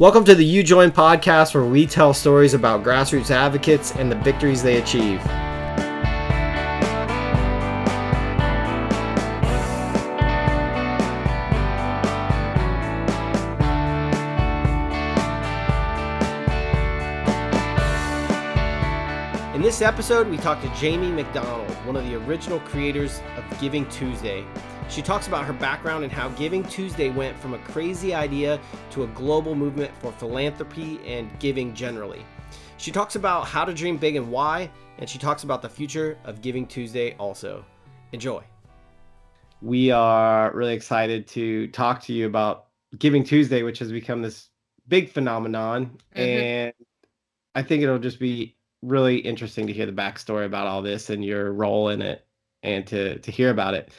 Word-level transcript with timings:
Welcome 0.00 0.24
to 0.24 0.34
the 0.34 0.62
UJoin 0.62 0.92
podcast, 0.92 1.54
where 1.54 1.62
we 1.62 1.84
tell 1.84 2.14
stories 2.14 2.54
about 2.54 2.82
grassroots 2.82 3.30
advocates 3.30 3.94
and 3.96 4.10
the 4.10 4.16
victories 4.16 4.62
they 4.62 4.78
achieve. 4.78 5.20
In 19.54 19.60
this 19.60 19.82
episode, 19.82 20.28
we 20.28 20.38
talk 20.38 20.62
to 20.62 20.68
Jamie 20.76 21.12
McDonald, 21.12 21.68
one 21.84 21.96
of 21.96 22.06
the 22.06 22.14
original 22.14 22.60
creators 22.60 23.20
of 23.36 23.60
Giving 23.60 23.86
Tuesday. 23.90 24.46
She 24.90 25.02
talks 25.02 25.28
about 25.28 25.44
her 25.44 25.52
background 25.52 26.02
and 26.02 26.12
how 26.12 26.30
Giving 26.30 26.64
Tuesday 26.64 27.10
went 27.10 27.38
from 27.38 27.54
a 27.54 27.58
crazy 27.58 28.12
idea 28.12 28.60
to 28.90 29.04
a 29.04 29.06
global 29.08 29.54
movement 29.54 29.92
for 30.00 30.10
philanthropy 30.10 30.98
and 31.06 31.30
giving 31.38 31.72
generally. 31.74 32.26
She 32.76 32.90
talks 32.90 33.14
about 33.14 33.46
how 33.46 33.64
to 33.64 33.72
dream 33.72 33.98
big 33.98 34.16
and 34.16 34.32
why, 34.32 34.68
and 34.98 35.08
she 35.08 35.16
talks 35.16 35.44
about 35.44 35.62
the 35.62 35.68
future 35.68 36.18
of 36.24 36.42
Giving 36.42 36.66
Tuesday 36.66 37.14
also. 37.18 37.64
Enjoy. 38.10 38.42
We 39.62 39.92
are 39.92 40.50
really 40.54 40.74
excited 40.74 41.28
to 41.28 41.68
talk 41.68 42.02
to 42.04 42.12
you 42.12 42.26
about 42.26 42.66
Giving 42.98 43.22
Tuesday, 43.22 43.62
which 43.62 43.78
has 43.78 43.92
become 43.92 44.22
this 44.22 44.48
big 44.88 45.08
phenomenon. 45.08 45.98
Mhm. 46.16 46.20
And 46.20 46.72
I 47.54 47.62
think 47.62 47.84
it'll 47.84 48.00
just 48.00 48.18
be 48.18 48.56
really 48.82 49.18
interesting 49.18 49.68
to 49.68 49.72
hear 49.72 49.86
the 49.86 49.92
backstory 49.92 50.46
about 50.46 50.66
all 50.66 50.82
this 50.82 51.10
and 51.10 51.24
your 51.24 51.52
role 51.52 51.90
in 51.90 52.02
it 52.02 52.26
and 52.64 52.84
to 52.88 53.20
to 53.20 53.30
hear 53.30 53.50
about 53.50 53.74
it. 53.74 53.92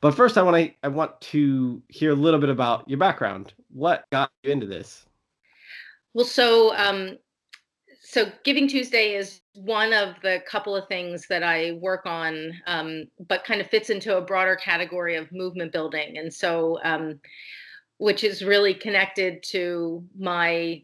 But 0.00 0.14
first 0.14 0.38
I 0.38 0.42
want 0.42 0.56
to 0.56 0.72
I 0.82 0.88
want 0.88 1.20
to 1.20 1.82
hear 1.88 2.12
a 2.12 2.16
little 2.16 2.40
bit 2.40 2.50
about 2.50 2.88
your 2.88 2.98
background. 2.98 3.52
What 3.70 4.04
got 4.10 4.30
you 4.42 4.52
into 4.52 4.66
this? 4.66 5.06
Well, 6.14 6.24
so 6.24 6.74
um, 6.76 7.18
so 8.00 8.30
Giving 8.44 8.68
Tuesday 8.68 9.14
is 9.14 9.40
one 9.54 9.92
of 9.92 10.14
the 10.22 10.42
couple 10.48 10.76
of 10.76 10.86
things 10.88 11.26
that 11.28 11.42
I 11.42 11.72
work 11.72 12.06
on, 12.06 12.52
um, 12.66 13.04
but 13.28 13.44
kind 13.44 13.60
of 13.60 13.68
fits 13.68 13.90
into 13.90 14.16
a 14.16 14.22
broader 14.22 14.56
category 14.56 15.16
of 15.16 15.30
movement 15.32 15.72
building, 15.72 16.16
and 16.16 16.32
so 16.32 16.78
um, 16.84 17.20
which 17.98 18.22
is 18.22 18.44
really 18.44 18.74
connected 18.74 19.42
to 19.42 20.04
my 20.16 20.82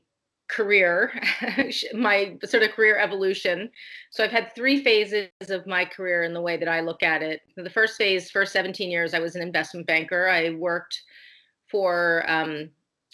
career, 0.55 1.13
my 1.95 2.37
sort 2.45 2.63
of 2.63 2.71
career 2.71 2.99
evolution. 2.99 3.71
So 4.11 4.23
I've 4.23 4.31
had 4.31 4.55
three 4.55 4.83
phases 4.83 5.29
of 5.49 5.67
my 5.67 5.85
career 5.85 6.23
in 6.23 6.33
the 6.33 6.41
way 6.41 6.57
that 6.57 6.69
I 6.69 6.81
look 6.81 7.03
at 7.03 7.23
it. 7.23 7.41
The 7.57 7.71
first 7.71 7.97
phase, 7.97 8.31
first 8.31 8.53
17 8.53 8.91
years, 8.91 9.15
I 9.15 9.19
was 9.19 9.35
an 9.35 9.43
investment 9.43 9.87
banker. 9.87 10.29
I 10.29 10.51
worked 10.51 11.03
for 11.71 12.25
um, 12.29 12.71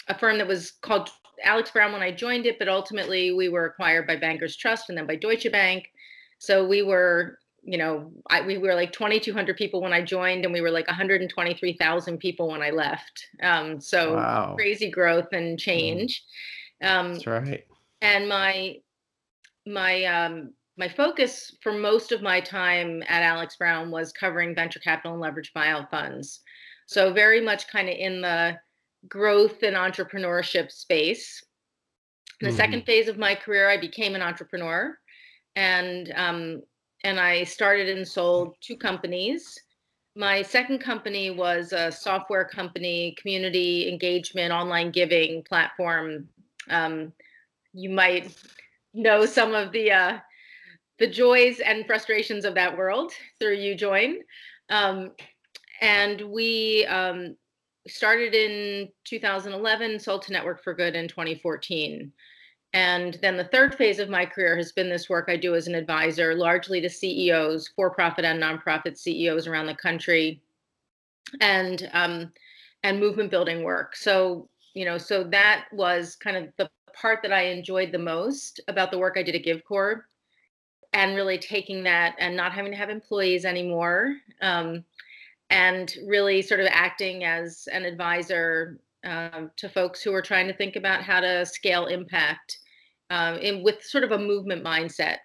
a 0.08 0.18
firm 0.18 0.38
that 0.38 0.46
was 0.46 0.72
called 0.83 1.08
Alex 1.42 1.70
Brown 1.70 1.92
when 1.92 2.02
I 2.02 2.11
joined 2.12 2.46
it, 2.46 2.58
but 2.58 2.68
ultimately 2.68 3.33
we 3.33 3.48
were 3.48 3.64
acquired 3.64 4.06
by 4.06 4.16
Bankers 4.16 4.56
Trust 4.56 4.91
and 4.91 4.98
then 4.98 5.06
by 5.06 5.16
Deutsche 5.16 5.50
Bank. 5.50 5.91
So 6.38 6.66
we 6.66 6.83
were, 6.83 7.38
you 7.62 7.78
know, 7.78 8.12
I, 8.28 8.42
we 8.42 8.58
were 8.58 8.74
like 8.74 8.92
2,200 8.92 9.56
people 9.56 9.80
when 9.80 9.92
I 9.92 10.02
joined, 10.02 10.44
and 10.44 10.52
we 10.52 10.61
were 10.61 10.70
like 10.70 10.86
123,000 10.88 12.18
people 12.18 12.48
when 12.48 12.62
I 12.62 12.70
left. 12.70 13.27
Um, 13.42 13.80
so 13.80 14.16
Wow. 14.16 14.55
crazy 14.58 14.91
growth 14.91 15.28
and 15.33 15.58
change. 15.58 16.22
Um, 16.83 17.12
That's 17.14 17.27
right. 17.27 17.67
and 18.00 18.28
my 18.28 18.77
my 19.67 20.05
um 20.05 20.53
my 20.77 20.89
focus 20.89 21.55
for 21.62 21.73
most 21.73 22.12
of 22.12 22.23
my 22.23 22.41
time 22.41 23.03
at 23.09 23.23
Alex 23.23 23.56
Brown 23.56 23.91
was 23.91 24.12
covering 24.12 24.55
venture 24.55 24.81
capital 24.81 25.12
and 25.12 25.20
leverage 25.20 25.53
buyout 25.55 25.91
funds. 25.91 26.41
So 26.86 27.12
very 27.12 27.41
much 27.41 27.69
kind 27.69 27.89
of 27.89 27.95
in 27.95 28.23
the 28.23 28.58
growth 29.08 29.62
and 29.62 29.77
entrepreneurship 29.77 30.70
space. 30.73 31.45
In 32.41 32.47
the 32.47 32.53
Mhm. 32.53 32.56
second 32.56 32.86
phase 32.86 33.08
of 33.08 33.19
my 33.19 33.34
career, 33.34 33.69
I 33.69 33.77
became 33.77 34.14
an 34.14 34.23
entrepreneur, 34.23 34.98
and 35.56 36.12
um, 36.17 36.62
and 37.05 37.20
I 37.20 37.45
started 37.45 37.89
and 37.91 38.06
sold 38.06 38.56
two 38.61 38.77
companies. 38.77 39.58
My 40.17 40.42
second 40.42 40.80
company 40.80 41.30
was 41.30 41.73
a 41.73 41.92
software 41.92 42.45
company, 42.45 43.14
community 43.19 43.89
engagement, 43.89 44.52
online 44.52 44.90
giving 44.90 45.42
platform. 45.45 46.29
Um, 46.68 47.12
you 47.72 47.90
might 47.90 48.34
know 48.94 49.24
some 49.26 49.54
of 49.54 49.72
the 49.72 49.92
uh, 49.92 50.18
the 50.98 51.06
joys 51.06 51.60
and 51.60 51.86
frustrations 51.86 52.44
of 52.44 52.54
that 52.54 52.76
world 52.76 53.12
through 53.38 53.56
UJoin. 53.56 54.18
Um, 54.68 55.12
and 55.80 56.20
we 56.20 56.84
um, 56.86 57.36
started 57.88 58.34
in 58.34 58.88
2011 59.04 59.98
sold 59.98 60.22
to 60.22 60.32
network 60.32 60.62
for 60.62 60.74
good 60.74 60.94
in 60.94 61.08
2014 61.08 62.12
and 62.72 63.18
then 63.20 63.36
the 63.36 63.44
third 63.44 63.74
phase 63.74 63.98
of 63.98 64.08
my 64.08 64.24
career 64.24 64.54
has 64.56 64.70
been 64.70 64.90
this 64.90 65.08
work 65.08 65.24
i 65.28 65.36
do 65.36 65.54
as 65.54 65.66
an 65.66 65.74
advisor 65.74 66.34
largely 66.34 66.80
to 66.82 66.90
ceos 66.90 67.68
for-profit 67.74 68.24
and 68.24 68.40
nonprofit 68.40 68.98
ceos 68.98 69.46
around 69.46 69.66
the 69.66 69.74
country 69.74 70.42
and 71.40 71.88
um, 71.94 72.30
and 72.82 72.98
movement 72.98 73.30
building 73.30 73.62
work. 73.62 73.94
So 73.96 74.48
you 74.75 74.85
know 74.85 74.98
so 74.98 75.25
that 75.25 75.67
was 75.73 76.17
kind 76.17 76.36
of 76.36 76.48
the 76.57 76.70
part 76.92 77.20
that 77.23 77.33
i 77.33 77.42
enjoyed 77.42 77.92
the 77.92 77.98
most 77.98 78.61
about 78.69 78.91
the 78.91 78.98
work 78.98 79.17
i 79.17 79.23
did 79.23 79.35
at 79.35 79.45
GiveCorps 79.45 80.03
and 80.92 81.14
really 81.14 81.39
taking 81.39 81.85
that 81.85 82.17
and 82.19 82.36
not 82.36 82.53
having 82.53 82.73
to 82.73 82.79
have 82.79 82.91
employees 82.91 83.45
anymore 83.45 84.17
um, 84.42 84.85
and 85.51 85.95
really 86.07 86.42
sort 86.42 86.61
of 86.61 86.67
acting 86.70 87.25
as 87.25 87.69
an 87.73 87.85
advisor 87.85 88.81
um, 89.05 89.51
to 89.57 89.69
folks 89.69 90.03
who 90.03 90.13
are 90.13 90.23
trying 90.23 90.47
to 90.47 90.53
think 90.53 90.77
about 90.77 91.02
how 91.02 91.20
to 91.20 91.47
scale 91.47 91.87
impact 91.87 92.58
um, 93.11 93.37
in, 93.39 93.63
with 93.63 93.83
sort 93.83 94.05
of 94.05 94.13
a 94.13 94.19
movement 94.19 94.64
mindset 94.64 95.19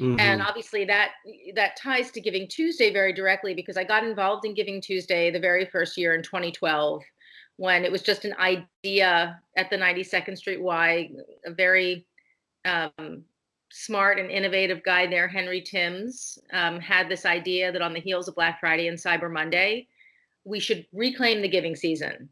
and 0.00 0.40
Mhm. 0.40 0.46
obviously 0.46 0.84
that 0.86 1.12
that 1.54 1.76
ties 1.76 2.10
to 2.10 2.20
giving 2.20 2.48
tuesday 2.48 2.92
very 2.92 3.12
directly 3.12 3.54
because 3.54 3.76
i 3.76 3.84
got 3.84 4.04
involved 4.04 4.44
in 4.44 4.54
giving 4.54 4.80
tuesday 4.80 5.30
the 5.30 5.38
very 5.38 5.66
first 5.66 5.96
year 5.96 6.14
in 6.14 6.22
2012 6.22 7.02
when 7.56 7.84
it 7.84 7.92
was 7.92 8.02
just 8.02 8.24
an 8.24 8.34
idea 8.38 9.40
at 9.56 9.70
the 9.70 9.76
92nd 9.76 10.36
street 10.36 10.62
y 10.62 11.10
a 11.46 11.52
very 11.52 12.06
um, 12.64 13.22
smart 13.70 14.18
and 14.18 14.30
innovative 14.30 14.82
guy 14.84 15.06
there 15.06 15.28
henry 15.28 15.60
timms 15.60 16.38
um, 16.52 16.80
had 16.80 17.08
this 17.08 17.24
idea 17.26 17.70
that 17.72 17.82
on 17.82 17.92
the 17.92 18.00
heels 18.00 18.28
of 18.28 18.34
black 18.34 18.60
friday 18.60 18.88
and 18.88 18.98
cyber 18.98 19.30
monday 19.32 19.86
we 20.44 20.60
should 20.60 20.86
reclaim 20.92 21.42
the 21.42 21.48
giving 21.48 21.74
season 21.76 22.28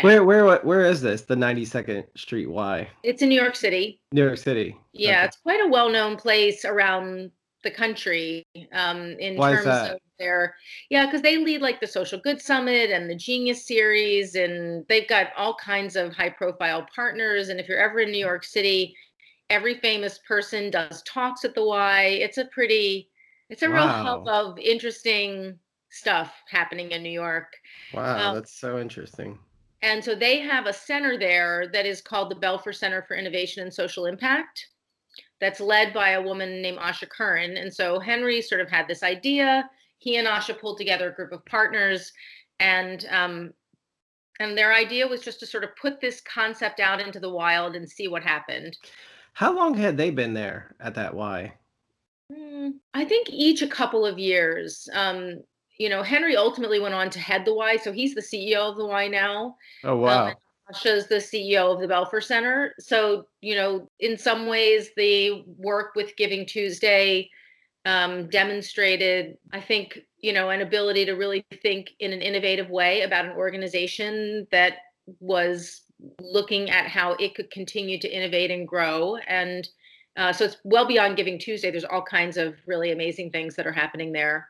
Where 0.00 0.24
where 0.24 0.56
where 0.60 0.84
is 0.86 1.00
this? 1.02 1.22
The 1.22 1.34
92nd 1.36 2.04
Street 2.16 2.46
Y, 2.46 2.88
it's 3.02 3.20
in 3.22 3.28
new 3.28 3.40
york 3.40 3.54
city 3.56 4.00
New 4.12 4.24
York 4.24 4.38
City. 4.38 4.74
Yeah, 4.92 5.10
Okay. 5.18 5.24
it's 5.26 5.36
quite 5.36 5.60
a 5.60 5.68
well-known 5.68 6.16
place 6.16 6.64
around 6.64 7.30
the 7.62 7.70
country 7.70 8.42
um, 8.72 9.00
in 9.18 9.36
Why 9.36 9.50
is 9.52 9.56
terms 9.56 9.66
that? 9.66 9.94
of 9.94 10.00
their 10.20 10.54
yeah, 10.90 11.06
because 11.06 11.22
they 11.22 11.38
lead 11.38 11.60
like 11.62 11.80
the 11.80 11.86
Social 11.88 12.20
Good 12.20 12.40
Summit 12.40 12.90
and 12.90 13.10
the 13.10 13.16
Genius 13.16 13.66
Series, 13.66 14.36
and 14.36 14.86
they've 14.88 15.08
got 15.08 15.28
all 15.36 15.54
kinds 15.54 15.96
of 15.96 16.12
high-profile 16.14 16.86
partners. 16.94 17.48
And 17.48 17.58
if 17.58 17.68
you're 17.68 17.78
ever 17.78 17.98
in 18.00 18.12
New 18.12 18.24
York 18.24 18.44
City, 18.44 18.94
every 19.48 19.74
famous 19.80 20.20
person 20.28 20.70
does 20.70 21.02
talks 21.02 21.44
at 21.44 21.56
the 21.56 21.64
Y. 21.64 22.18
It's 22.20 22.38
a 22.38 22.44
pretty, 22.44 23.10
it's 23.48 23.62
a 23.62 23.68
real 23.68 23.88
hub 23.88 24.28
of 24.28 24.56
interesting 24.58 25.58
stuff 25.88 26.32
happening 26.48 26.92
in 26.92 27.02
New 27.02 27.10
York. 27.10 27.52
Wow, 27.92 28.28
Um, 28.28 28.34
that's 28.36 28.52
so 28.52 28.78
interesting. 28.78 29.36
and 29.82 30.04
so 30.04 30.14
they 30.14 30.38
have 30.38 30.66
a 30.66 30.72
center 30.72 31.18
there 31.18 31.66
that 31.72 31.86
is 31.86 32.00
called 32.00 32.30
the 32.30 32.36
Belfer 32.36 32.72
Center 32.72 33.02
for 33.02 33.16
Innovation 33.16 33.62
and 33.64 33.74
Social 33.74 34.06
Impact 34.06 34.68
that's 35.40 35.58
led 35.58 35.94
by 35.94 36.10
a 36.10 36.22
woman 36.22 36.60
named 36.60 36.78
Asha 36.78 37.08
Curran. 37.08 37.56
And 37.56 37.72
so 37.74 37.98
Henry 37.98 38.42
sort 38.42 38.60
of 38.60 38.70
had 38.70 38.86
this 38.86 39.02
idea. 39.02 39.68
He 40.00 40.16
and 40.16 40.26
Asha 40.26 40.58
pulled 40.58 40.78
together 40.78 41.10
a 41.10 41.14
group 41.14 41.30
of 41.30 41.44
partners, 41.44 42.12
and 42.58 43.06
um, 43.10 43.52
and 44.40 44.56
their 44.56 44.74
idea 44.74 45.06
was 45.06 45.20
just 45.20 45.40
to 45.40 45.46
sort 45.46 45.62
of 45.62 45.76
put 45.76 46.00
this 46.00 46.22
concept 46.22 46.80
out 46.80 47.00
into 47.00 47.20
the 47.20 47.28
wild 47.30 47.76
and 47.76 47.88
see 47.88 48.08
what 48.08 48.22
happened. 48.22 48.76
How 49.34 49.54
long 49.54 49.74
had 49.74 49.96
they 49.96 50.10
been 50.10 50.34
there 50.34 50.74
at 50.80 50.94
that 50.94 51.14
Y? 51.14 51.52
Mm, 52.32 52.72
I 52.94 53.04
think 53.04 53.28
each 53.30 53.60
a 53.60 53.68
couple 53.68 54.06
of 54.06 54.18
years. 54.18 54.88
Um, 54.94 55.40
you 55.78 55.90
know, 55.90 56.02
Henry 56.02 56.34
ultimately 56.36 56.80
went 56.80 56.94
on 56.94 57.10
to 57.10 57.20
head 57.20 57.44
the 57.44 57.54
Y, 57.54 57.76
so 57.76 57.92
he's 57.92 58.14
the 58.14 58.22
CEO 58.22 58.70
of 58.70 58.76
the 58.76 58.86
Y 58.86 59.06
now. 59.06 59.56
Oh 59.84 59.92
Um, 59.92 60.00
wow. 60.00 60.26
and 60.28 60.36
Asha's 60.74 61.08
the 61.08 61.16
CEO 61.16 61.74
of 61.74 61.80
the 61.80 61.86
Belfer 61.86 62.22
Center. 62.22 62.74
So, 62.78 63.26
you 63.42 63.54
know, 63.54 63.90
in 63.98 64.16
some 64.16 64.46
ways, 64.46 64.90
the 64.96 65.44
work 65.58 65.94
with 65.94 66.16
Giving 66.16 66.46
Tuesday 66.46 67.28
um, 67.84 68.28
demonstrated, 68.28 69.36
I 69.52 69.60
think, 69.60 70.00
you 70.18 70.32
know, 70.32 70.50
an 70.50 70.60
ability 70.60 71.06
to 71.06 71.12
really 71.12 71.44
think 71.62 71.90
in 71.98 72.12
an 72.12 72.22
innovative 72.22 72.68
way 72.68 73.02
about 73.02 73.24
an 73.24 73.32
organization 73.32 74.46
that 74.50 74.74
was 75.18 75.82
looking 76.20 76.70
at 76.70 76.86
how 76.86 77.12
it 77.14 77.34
could 77.34 77.50
continue 77.50 77.98
to 78.00 78.08
innovate 78.08 78.50
and 78.50 78.68
grow. 78.68 79.16
And 79.16 79.68
uh, 80.16 80.32
so 80.32 80.44
it's 80.44 80.56
well 80.64 80.86
beyond 80.86 81.16
Giving 81.16 81.38
Tuesday. 81.38 81.70
There's 81.70 81.84
all 81.84 82.02
kinds 82.02 82.36
of 82.36 82.54
really 82.66 82.92
amazing 82.92 83.30
things 83.30 83.56
that 83.56 83.66
are 83.66 83.72
happening 83.72 84.12
there. 84.12 84.48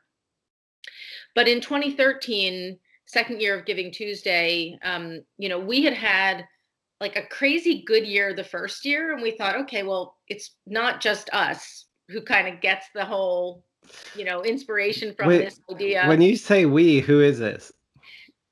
But 1.34 1.46
in 1.46 1.60
2013, 1.60 2.78
second 3.06 3.40
year 3.40 3.58
of 3.58 3.66
Giving 3.66 3.92
Tuesday, 3.92 4.78
um, 4.82 5.20
you 5.38 5.48
know, 5.48 5.58
we 5.58 5.84
had 5.84 5.94
had 5.94 6.44
like 7.00 7.16
a 7.16 7.26
crazy 7.26 7.82
good 7.86 8.06
year 8.06 8.34
the 8.34 8.44
first 8.44 8.84
year 8.84 9.12
and 9.12 9.22
we 9.22 9.30
thought 9.30 9.56
okay 9.56 9.82
well 9.82 10.16
it's 10.28 10.56
not 10.66 11.00
just 11.00 11.30
us 11.32 11.86
who 12.10 12.20
kind 12.20 12.48
of 12.48 12.60
gets 12.60 12.86
the 12.94 13.04
whole 13.04 13.64
you 14.14 14.24
know 14.24 14.42
inspiration 14.42 15.14
from 15.14 15.28
Wait, 15.28 15.38
this 15.38 15.60
idea 15.70 16.06
When 16.06 16.20
you 16.20 16.36
say 16.36 16.66
we, 16.66 17.00
who 17.00 17.20
is 17.20 17.38
this? 17.38 17.72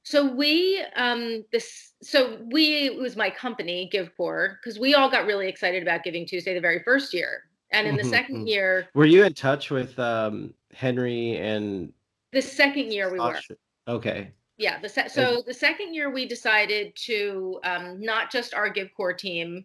so 0.04 0.24
we 0.24 0.82
um 0.96 1.44
this 1.52 1.92
so 2.02 2.38
we 2.50 2.86
it 2.86 2.98
was 2.98 3.14
my 3.14 3.28
company 3.28 3.90
GiveCorps 3.92 4.54
because 4.62 4.78
we 4.78 4.94
all 4.94 5.10
got 5.10 5.26
really 5.26 5.48
excited 5.48 5.82
about 5.82 6.02
giving 6.02 6.24
tuesday 6.24 6.54
the 6.54 6.60
very 6.60 6.82
first 6.82 7.12
year 7.12 7.42
and 7.72 7.86
in 7.86 7.96
the 7.96 8.02
Mhm, 8.02 8.10
second 8.10 8.36
mhm. 8.46 8.48
year 8.48 8.88
Were 8.94 9.04
you 9.04 9.24
in 9.24 9.34
touch 9.34 9.70
with 9.70 9.98
um, 9.98 10.54
Henry 10.72 11.36
and? 11.36 11.92
the 12.32 12.40
second 12.40 12.90
year 12.92 13.12
we 13.12 13.18
were 13.20 13.38
Okay. 13.86 14.32
Yeah, 14.58 14.80
the 14.80 14.88
se- 14.88 15.08
so 15.08 15.42
the 15.46 15.54
second 15.54 15.94
year 15.94 16.10
we 16.10 16.26
decided 16.26 16.94
to 17.06 17.60
um, 17.64 18.00
not 18.00 18.30
just 18.30 18.54
our 18.54 18.68
GiveCorps 18.72 19.18
team, 19.18 19.64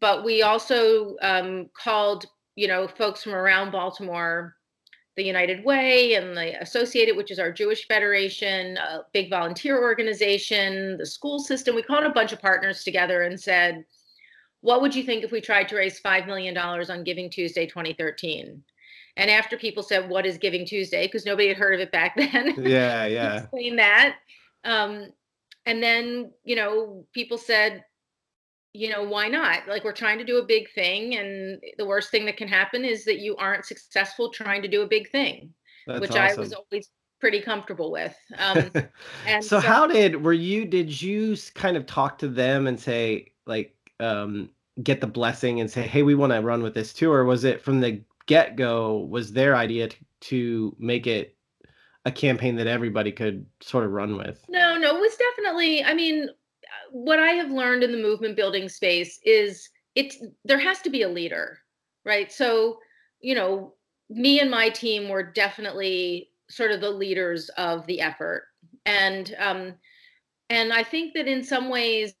but 0.00 0.24
we 0.24 0.42
also 0.42 1.16
um, 1.20 1.68
called 1.74 2.24
you 2.56 2.68
know 2.68 2.86
folks 2.88 3.22
from 3.22 3.34
around 3.34 3.70
Baltimore, 3.70 4.56
the 5.16 5.24
United 5.24 5.64
Way 5.64 6.14
and 6.14 6.36
the 6.36 6.60
Associated, 6.62 7.16
which 7.16 7.30
is 7.30 7.38
our 7.38 7.52
Jewish 7.52 7.86
Federation, 7.86 8.76
a 8.78 9.00
big 9.12 9.30
volunteer 9.30 9.80
organization, 9.82 10.96
the 10.98 11.06
school 11.06 11.38
system. 11.38 11.74
We 11.74 11.82
called 11.82 12.04
a 12.04 12.10
bunch 12.10 12.32
of 12.32 12.40
partners 12.40 12.84
together 12.84 13.22
and 13.22 13.38
said, 13.40 13.84
"What 14.60 14.80
would 14.82 14.94
you 14.94 15.02
think 15.02 15.24
if 15.24 15.32
we 15.32 15.40
tried 15.40 15.68
to 15.68 15.76
raise 15.76 15.98
five 15.98 16.26
million 16.26 16.54
dollars 16.54 16.90
on 16.90 17.04
Giving 17.04 17.30
Tuesday 17.30 17.66
2013?" 17.66 18.62
And 19.16 19.30
after 19.30 19.56
people 19.58 19.82
said, 19.82 20.08
"What 20.08 20.24
is 20.26 20.38
Giving 20.38 20.64
Tuesday?" 20.66 21.06
because 21.06 21.26
nobody 21.26 21.48
had 21.48 21.56
heard 21.58 21.74
of 21.74 21.80
it 21.80 21.92
back 21.92 22.14
then, 22.16 22.54
Yeah, 22.58 23.06
yeah. 23.06 23.40
explain 23.42 23.76
that. 23.76 24.16
Um, 24.64 25.12
and 25.66 25.82
then, 25.82 26.32
you 26.44 26.56
know, 26.56 27.04
people 27.12 27.38
said, 27.38 27.84
you 28.74 28.88
know, 28.88 29.02
why 29.02 29.28
not? 29.28 29.68
Like, 29.68 29.84
we're 29.84 29.92
trying 29.92 30.18
to 30.18 30.24
do 30.24 30.38
a 30.38 30.44
big 30.44 30.70
thing. 30.72 31.16
And 31.16 31.60
the 31.78 31.86
worst 31.86 32.10
thing 32.10 32.24
that 32.26 32.36
can 32.36 32.48
happen 32.48 32.84
is 32.84 33.04
that 33.04 33.18
you 33.18 33.36
aren't 33.36 33.66
successful 33.66 34.30
trying 34.30 34.62
to 34.62 34.68
do 34.68 34.82
a 34.82 34.86
big 34.86 35.10
thing, 35.10 35.52
That's 35.86 36.00
which 36.00 36.16
I 36.16 36.34
was 36.34 36.52
always 36.52 36.90
pretty 37.20 37.40
comfortable 37.40 37.90
with. 37.92 38.14
Um, 38.38 38.70
and 39.26 39.44
so 39.44 39.60
how 39.60 39.86
did 39.86 40.22
were 40.22 40.32
you 40.32 40.64
did 40.64 41.00
you 41.00 41.36
kind 41.54 41.76
of 41.76 41.86
talk 41.86 42.18
to 42.18 42.28
them 42.28 42.66
and 42.66 42.80
say 42.80 43.32
like 43.46 43.76
um 44.00 44.50
get 44.82 45.00
the 45.00 45.06
blessing 45.06 45.60
and 45.60 45.70
say 45.70 45.82
hey 45.82 46.02
we 46.02 46.16
want 46.16 46.32
to 46.32 46.40
run 46.40 46.62
with 46.62 46.74
this 46.74 46.92
too 46.92 47.12
or 47.12 47.24
was 47.24 47.44
it 47.44 47.62
from 47.62 47.80
the 47.80 48.02
get-go 48.26 48.98
was 48.98 49.32
their 49.32 49.54
idea 49.54 49.88
to, 49.88 49.96
to 50.20 50.76
make 50.78 51.06
it 51.06 51.36
a 52.04 52.10
campaign 52.10 52.56
that 52.56 52.66
everybody 52.66 53.12
could 53.12 53.46
sort 53.60 53.84
of 53.84 53.92
run 53.92 54.16
with 54.16 54.44
No, 54.48 54.76
no, 54.76 54.96
it 54.96 55.00
was 55.00 55.16
definitely, 55.16 55.84
I 55.84 55.94
mean, 55.94 56.28
what 56.92 57.18
I 57.18 57.30
have 57.32 57.50
learned 57.50 57.82
in 57.82 57.90
the 57.90 58.02
movement 58.02 58.36
building 58.36 58.68
space 58.68 59.18
is 59.24 59.68
it's 59.94 60.18
there 60.44 60.58
has 60.58 60.80
to 60.82 60.90
be 60.90 61.02
a 61.02 61.08
leader, 61.08 61.58
right? 62.04 62.30
So, 62.30 62.78
you 63.20 63.34
know, 63.34 63.74
me 64.10 64.40
and 64.40 64.50
my 64.50 64.68
team 64.68 65.08
were 65.08 65.22
definitely 65.22 66.28
sort 66.50 66.70
of 66.70 66.80
the 66.80 66.90
leaders 66.90 67.48
of 67.56 67.86
the 67.86 68.00
effort. 68.00 68.44
And 68.84 69.34
um 69.38 69.74
and 70.50 70.72
I 70.72 70.82
think 70.82 71.14
that 71.14 71.26
in 71.26 71.42
some 71.42 71.70
ways 71.70 72.12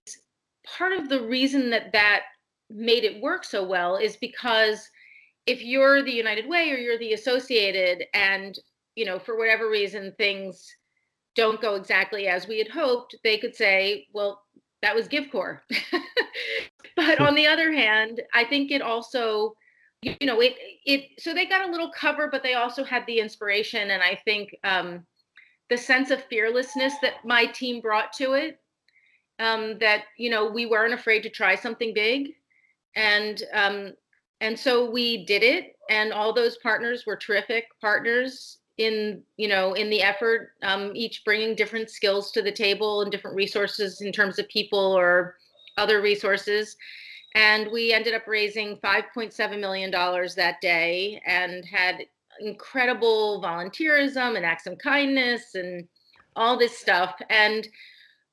part 0.66 0.92
of 0.92 1.08
the 1.08 1.22
reason 1.22 1.68
that 1.70 1.92
that 1.92 2.22
made 2.70 3.04
it 3.04 3.22
work 3.22 3.44
so 3.44 3.62
well 3.62 3.96
is 3.96 4.16
because 4.16 4.88
if 5.44 5.62
you're 5.62 6.02
the 6.02 6.12
United 6.12 6.48
Way 6.48 6.70
or 6.70 6.76
you're 6.76 6.98
the 6.98 7.12
Associated 7.12 8.04
and 8.14 8.58
you 8.94 9.04
know 9.04 9.18
for 9.18 9.36
whatever 9.36 9.68
reason 9.68 10.14
things 10.16 10.66
don't 11.34 11.60
go 11.60 11.74
exactly 11.74 12.26
as 12.26 12.46
we 12.46 12.58
had 12.58 12.68
hoped, 12.68 13.16
they 13.24 13.38
could 13.38 13.54
say, 13.54 14.06
well, 14.12 14.41
that 14.82 14.94
was 14.94 15.08
GiveCorps. 15.08 15.60
but 16.96 17.20
on 17.20 17.34
the 17.34 17.46
other 17.46 17.72
hand, 17.72 18.20
I 18.34 18.44
think 18.44 18.70
it 18.70 18.82
also, 18.82 19.54
you 20.02 20.16
know, 20.22 20.40
it 20.40 20.54
it 20.84 21.04
so 21.18 21.32
they 21.32 21.46
got 21.46 21.66
a 21.66 21.70
little 21.70 21.90
cover, 21.96 22.28
but 22.30 22.42
they 22.42 22.54
also 22.54 22.84
had 22.84 23.06
the 23.06 23.18
inspiration 23.18 23.92
and 23.92 24.02
I 24.02 24.18
think 24.24 24.54
um, 24.64 25.06
the 25.70 25.76
sense 25.76 26.10
of 26.10 26.24
fearlessness 26.24 26.94
that 27.02 27.24
my 27.24 27.46
team 27.46 27.80
brought 27.80 28.12
to 28.14 28.32
it. 28.32 28.58
Um, 29.38 29.78
that 29.78 30.04
you 30.18 30.30
know 30.30 30.50
we 30.50 30.66
weren't 30.66 30.94
afraid 30.94 31.22
to 31.22 31.30
try 31.30 31.56
something 31.56 31.94
big, 31.94 32.34
and 32.94 33.42
um, 33.54 33.92
and 34.40 34.56
so 34.56 34.88
we 34.88 35.24
did 35.24 35.42
it, 35.42 35.74
and 35.90 36.12
all 36.12 36.32
those 36.32 36.58
partners 36.58 37.04
were 37.06 37.16
terrific 37.16 37.64
partners 37.80 38.58
in 38.78 39.22
you 39.36 39.48
know 39.48 39.74
in 39.74 39.90
the 39.90 40.02
effort 40.02 40.52
um, 40.62 40.92
each 40.94 41.24
bringing 41.24 41.54
different 41.54 41.90
skills 41.90 42.32
to 42.32 42.42
the 42.42 42.52
table 42.52 43.02
and 43.02 43.10
different 43.10 43.36
resources 43.36 44.00
in 44.00 44.12
terms 44.12 44.38
of 44.38 44.48
people 44.48 44.78
or 44.78 45.36
other 45.76 46.00
resources. 46.00 46.76
And 47.34 47.70
we 47.72 47.92
ended 47.92 48.14
up 48.14 48.26
raising 48.26 48.76
5.7 48.76 49.58
million 49.58 49.90
dollars 49.90 50.34
that 50.34 50.60
day 50.60 51.20
and 51.26 51.64
had 51.64 52.04
incredible 52.40 53.42
volunteerism 53.42 54.36
and 54.36 54.44
acts 54.44 54.66
of 54.66 54.76
kindness 54.78 55.54
and 55.54 55.86
all 56.36 56.58
this 56.58 56.78
stuff. 56.78 57.14
And 57.30 57.66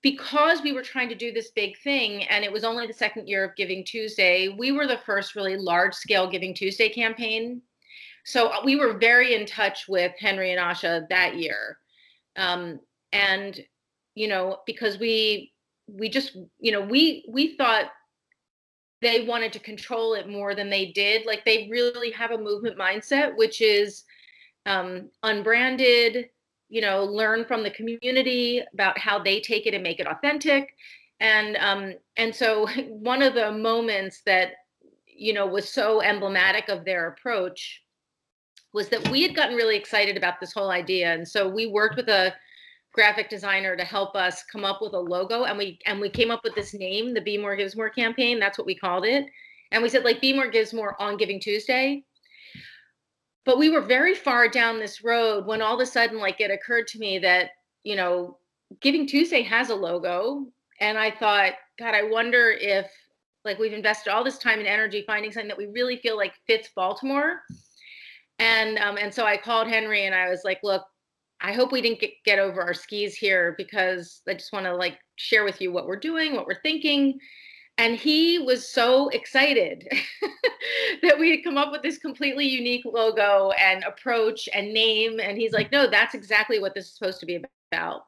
because 0.01 0.61
we 0.61 0.71
were 0.71 0.81
trying 0.81 1.09
to 1.09 1.15
do 1.15 1.31
this 1.31 1.51
big 1.51 1.77
thing 1.79 2.23
and 2.23 2.43
it 2.43 2.51
was 2.51 2.63
only 2.63 2.87
the 2.87 2.93
second 2.93 3.27
year 3.27 3.43
of 3.43 3.55
giving 3.55 3.83
tuesday 3.83 4.47
we 4.47 4.71
were 4.71 4.87
the 4.87 4.99
first 5.05 5.35
really 5.35 5.57
large 5.57 5.93
scale 5.93 6.29
giving 6.29 6.53
tuesday 6.53 6.89
campaign 6.89 7.61
so 8.29 8.49
uh, 8.49 8.61
we 8.63 8.75
were 8.75 8.93
very 8.93 9.33
in 9.33 9.47
touch 9.47 9.87
with 9.87 10.11
Henry 10.19 10.51
and 10.51 10.61
Asha 10.61 11.09
that 11.09 11.37
year. 11.37 11.79
Um, 12.35 12.79
and 13.11 13.59
you 14.13 14.27
know, 14.27 14.59
because 14.67 14.99
we 14.99 15.51
we 15.87 16.09
just, 16.09 16.37
you 16.59 16.71
know, 16.71 16.81
we 16.81 17.25
we 17.27 17.57
thought 17.57 17.85
they 19.01 19.25
wanted 19.25 19.51
to 19.53 19.59
control 19.59 20.13
it 20.13 20.29
more 20.29 20.53
than 20.53 20.69
they 20.69 20.91
did. 20.91 21.25
Like 21.25 21.43
they 21.43 21.67
really 21.71 22.11
have 22.11 22.29
a 22.29 22.37
movement 22.37 22.77
mindset, 22.77 23.35
which 23.35 23.61
is 23.61 24.03
um, 24.67 25.09
unbranded, 25.23 26.29
you 26.67 26.81
know, 26.81 27.05
learn 27.05 27.45
from 27.45 27.63
the 27.63 27.71
community 27.71 28.61
about 28.75 28.99
how 28.99 29.17
they 29.17 29.39
take 29.39 29.65
it 29.65 29.73
and 29.73 29.81
make 29.81 29.99
it 29.99 30.07
authentic. 30.07 30.75
And 31.19 31.57
um, 31.57 31.93
and 32.15 32.35
so 32.35 32.67
one 32.89 33.23
of 33.23 33.33
the 33.33 33.51
moments 33.51 34.21
that 34.27 34.51
you 35.07 35.33
know 35.33 35.47
was 35.47 35.67
so 35.67 36.03
emblematic 36.03 36.69
of 36.69 36.85
their 36.85 37.07
approach 37.07 37.81
was 38.73 38.89
that 38.89 39.07
we 39.09 39.21
had 39.21 39.35
gotten 39.35 39.55
really 39.55 39.75
excited 39.75 40.17
about 40.17 40.39
this 40.39 40.53
whole 40.53 40.69
idea. 40.69 41.13
And 41.13 41.27
so 41.27 41.47
we 41.47 41.67
worked 41.67 41.95
with 41.95 42.09
a 42.09 42.33
graphic 42.93 43.29
designer 43.29 43.75
to 43.75 43.83
help 43.83 44.15
us 44.15 44.43
come 44.51 44.65
up 44.65 44.81
with 44.81 44.93
a 44.93 44.99
logo 44.99 45.43
and 45.43 45.57
we 45.57 45.79
and 45.85 46.01
we 46.01 46.09
came 46.09 46.31
up 46.31 46.43
with 46.43 46.55
this 46.55 46.73
name 46.73 47.13
the 47.13 47.21
be 47.21 47.37
more 47.37 47.55
gives 47.55 47.75
more 47.75 47.89
campaign. 47.89 48.39
That's 48.39 48.57
what 48.57 48.67
we 48.67 48.75
called 48.75 49.05
it. 49.05 49.25
And 49.71 49.83
we 49.83 49.89
said 49.89 50.03
like 50.03 50.21
be 50.21 50.33
more 50.33 50.49
gives 50.49 50.73
more 50.73 50.99
on 51.01 51.17
giving 51.17 51.39
tuesday. 51.39 52.03
But 53.45 53.57
we 53.57 53.69
were 53.69 53.81
very 53.81 54.15
far 54.15 54.47
down 54.47 54.79
this 54.79 55.03
road 55.03 55.45
when 55.45 55.61
all 55.61 55.75
of 55.75 55.79
a 55.79 55.85
sudden 55.85 56.19
like 56.19 56.41
it 56.41 56.51
occurred 56.51 56.87
to 56.87 56.99
me 56.99 57.19
that 57.19 57.51
you 57.83 57.95
know 57.95 58.37
giving 58.81 59.07
tuesday 59.07 59.41
has 59.43 59.69
a 59.69 59.75
logo. 59.75 60.47
And 60.81 60.97
i 60.97 61.11
thought 61.11 61.53
god 61.77 61.93
i 61.93 62.03
wonder 62.03 62.51
if 62.51 62.89
like 63.45 63.59
we've 63.59 63.73
invested 63.73 64.11
all 64.11 64.23
this 64.23 64.37
time 64.37 64.59
and 64.59 64.67
energy 64.67 65.03
finding 65.05 65.31
something 65.31 65.47
that 65.47 65.57
we 65.57 65.67
really 65.67 65.97
feel 65.97 66.17
like 66.17 66.33
fits 66.47 66.69
baltimore 66.75 67.41
and 68.39 68.77
um, 68.79 68.97
and 68.97 69.13
so 69.13 69.25
I 69.25 69.37
called 69.37 69.67
Henry 69.67 70.05
and 70.05 70.15
I 70.15 70.29
was 70.29 70.41
like, 70.43 70.59
look, 70.63 70.83
I 71.41 71.53
hope 71.53 71.71
we 71.71 71.81
didn't 71.81 71.99
get, 71.99 72.11
get 72.25 72.39
over 72.39 72.61
our 72.61 72.73
skis 72.73 73.15
here 73.15 73.55
because 73.57 74.21
I 74.27 74.33
just 74.33 74.51
want 74.51 74.65
to 74.65 74.75
like 74.75 74.97
share 75.15 75.43
with 75.43 75.61
you 75.61 75.71
what 75.71 75.87
we're 75.87 75.99
doing, 75.99 76.35
what 76.35 76.47
we're 76.47 76.61
thinking. 76.61 77.19
And 77.77 77.95
he 77.95 78.39
was 78.39 78.67
so 78.67 79.07
excited 79.09 79.87
that 81.01 81.17
we 81.17 81.31
had 81.31 81.45
come 81.45 81.57
up 81.57 81.71
with 81.71 81.81
this 81.81 81.97
completely 81.97 82.45
unique 82.45 82.83
logo 82.83 83.51
and 83.51 83.85
approach 83.85 84.49
and 84.53 84.73
name. 84.73 85.21
And 85.21 85.37
he's 85.37 85.53
like, 85.53 85.71
no, 85.71 85.89
that's 85.89 86.13
exactly 86.13 86.59
what 86.59 86.75
this 86.75 86.87
is 86.87 86.93
supposed 86.93 87.21
to 87.21 87.25
be 87.25 87.41
about. 87.71 88.01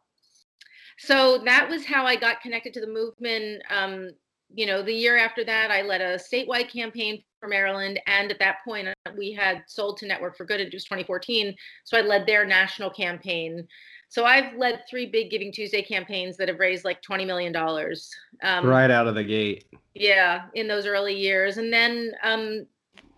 So 0.98 1.38
that 1.46 1.70
was 1.70 1.86
how 1.86 2.06
I 2.06 2.18
got 2.18 2.42
connected 2.42 2.74
to 2.74 2.82
the 2.82 2.88
movement. 2.88 3.64
Um, 3.70 4.12
you 4.56 4.66
know, 4.66 4.82
the 4.82 4.94
year 4.94 5.18
after 5.18 5.44
that, 5.46 5.72
I 5.72 5.82
led 5.82 6.02
a 6.02 6.18
statewide 6.18 6.70
campaign 6.70 7.24
for 7.40 7.48
Maryland. 7.48 8.00
And 8.08 8.32
at 8.32 8.40
that 8.40 8.58
point, 8.64 8.88
uh, 8.88 9.12
we 9.18 9.32
had 9.32 9.64
sold 9.68 9.98
to 9.98 10.08
Network 10.08 10.38
for 10.38 10.46
Good. 10.46 10.62
It 10.62 10.74
was 10.74 10.84
2014. 10.86 11.56
So 11.84 11.98
I 11.98 12.02
led 12.02 12.26
their 12.26 12.46
national 12.46 12.90
campaign. 12.90 13.68
So 14.10 14.26
I've 14.26 14.56
led 14.58 14.84
three 14.90 15.06
big 15.06 15.32
Giving 15.32 15.52
Tuesday 15.52 15.82
campaigns 15.82 16.38
that 16.38 16.50
have 16.50 16.60
raised 16.60 16.84
like 16.86 17.02
$20 17.02 17.26
million. 17.26 17.56
Um, 17.56 18.66
right 18.66 18.92
out 18.92 19.08
of 19.08 19.16
the 19.16 19.24
gate 19.24 19.66
Yeah, 19.94 20.44
in 20.54 20.68
those 20.68 20.86
early 20.86 21.16
years. 21.16 21.58
And 21.58 21.72
then, 21.72 22.12
um, 22.24 22.66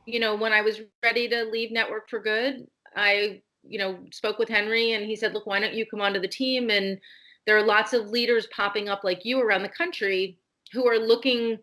you 0.05 0.19
know, 0.19 0.35
when 0.35 0.53
I 0.53 0.61
was 0.61 0.81
ready 1.03 1.27
to 1.29 1.45
leave 1.45 1.71
Network 1.71 2.09
for 2.09 2.19
Good, 2.19 2.67
I, 2.95 3.41
you 3.67 3.79
know, 3.79 3.97
spoke 4.11 4.37
with 4.37 4.49
Henry 4.49 4.91
and 4.91 5.05
he 5.05 5.15
said, 5.15 5.33
look, 5.33 5.47
why 5.47 5.59
don't 5.59 5.73
you 5.73 5.85
come 5.85 6.01
onto 6.01 6.19
the 6.19 6.27
team? 6.27 6.69
And 6.69 6.99
there 7.45 7.57
are 7.57 7.65
lots 7.65 7.93
of 7.93 8.09
leaders 8.09 8.47
popping 8.55 8.87
up 8.87 9.03
like 9.03 9.25
you 9.25 9.41
around 9.41 9.63
the 9.63 9.69
country 9.69 10.37
who 10.73 10.87
are 10.87 10.97
looking 10.99 11.57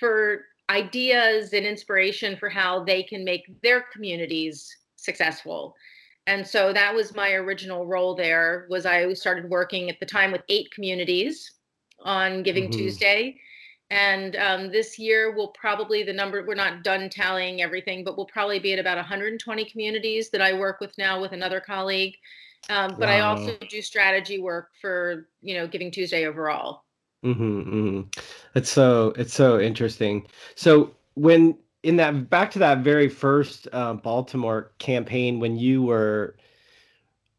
for 0.00 0.44
ideas 0.70 1.52
and 1.52 1.66
inspiration 1.66 2.36
for 2.36 2.48
how 2.48 2.82
they 2.84 3.02
can 3.02 3.24
make 3.24 3.42
their 3.62 3.84
communities 3.92 4.74
successful 4.96 5.74
and 6.28 6.46
so 6.46 6.72
that 6.72 6.94
was 6.94 7.14
my 7.16 7.32
original 7.32 7.84
role 7.86 8.14
there 8.14 8.66
was 8.70 8.86
i 8.86 9.12
started 9.12 9.50
working 9.50 9.90
at 9.90 9.98
the 10.00 10.06
time 10.06 10.30
with 10.30 10.42
eight 10.48 10.70
communities 10.70 11.52
on 12.04 12.42
giving 12.42 12.68
Mhm. 12.68 12.72
tuesday 12.72 13.36
And 13.90 14.36
um, 14.36 14.72
this 14.72 14.98
year 14.98 15.32
we'll 15.36 15.48
probably 15.48 16.02
the 16.02 16.14
number 16.14 16.42
we're 16.46 16.54
not 16.54 16.82
done 16.82 17.10
tallying 17.10 17.60
everything, 17.60 18.04
but 18.04 18.16
we'll 18.16 18.24
probably 18.24 18.58
be 18.58 18.72
at 18.72 18.78
about 18.78 18.96
120 18.96 19.66
communities 19.66 20.30
that 20.30 20.40
I 20.40 20.54
work 20.54 20.80
with 20.80 20.96
now 20.96 21.20
with 21.20 21.32
another 21.32 21.60
colleague. 21.60 22.16
Um, 22.70 22.96
but 22.98 23.10
wow. 23.10 23.14
I 23.14 23.20
also 23.20 23.54
do 23.68 23.82
strategy 23.82 24.38
work 24.40 24.70
for 24.80 25.28
you 25.42 25.54
know 25.56 25.66
Giving 25.66 25.90
Tuesday 25.90 26.26
overall. 26.26 26.84
Mm-hmm, 27.24 27.60
mm-hmm. 27.60 28.20
It's 28.54 28.70
so 28.70 29.12
it's 29.16 29.32
so 29.34 29.60
interesting. 29.60 30.26
So 30.56 30.94
when 31.14 31.56
in 31.82 31.96
that 31.96 32.28
back 32.30 32.50
to 32.52 32.58
that 32.60 32.78
very 32.78 33.08
first 33.08 33.68
uh, 33.72 33.94
Baltimore 33.94 34.72
campaign, 34.78 35.38
when 35.40 35.56
you 35.56 35.82
were 35.82 36.36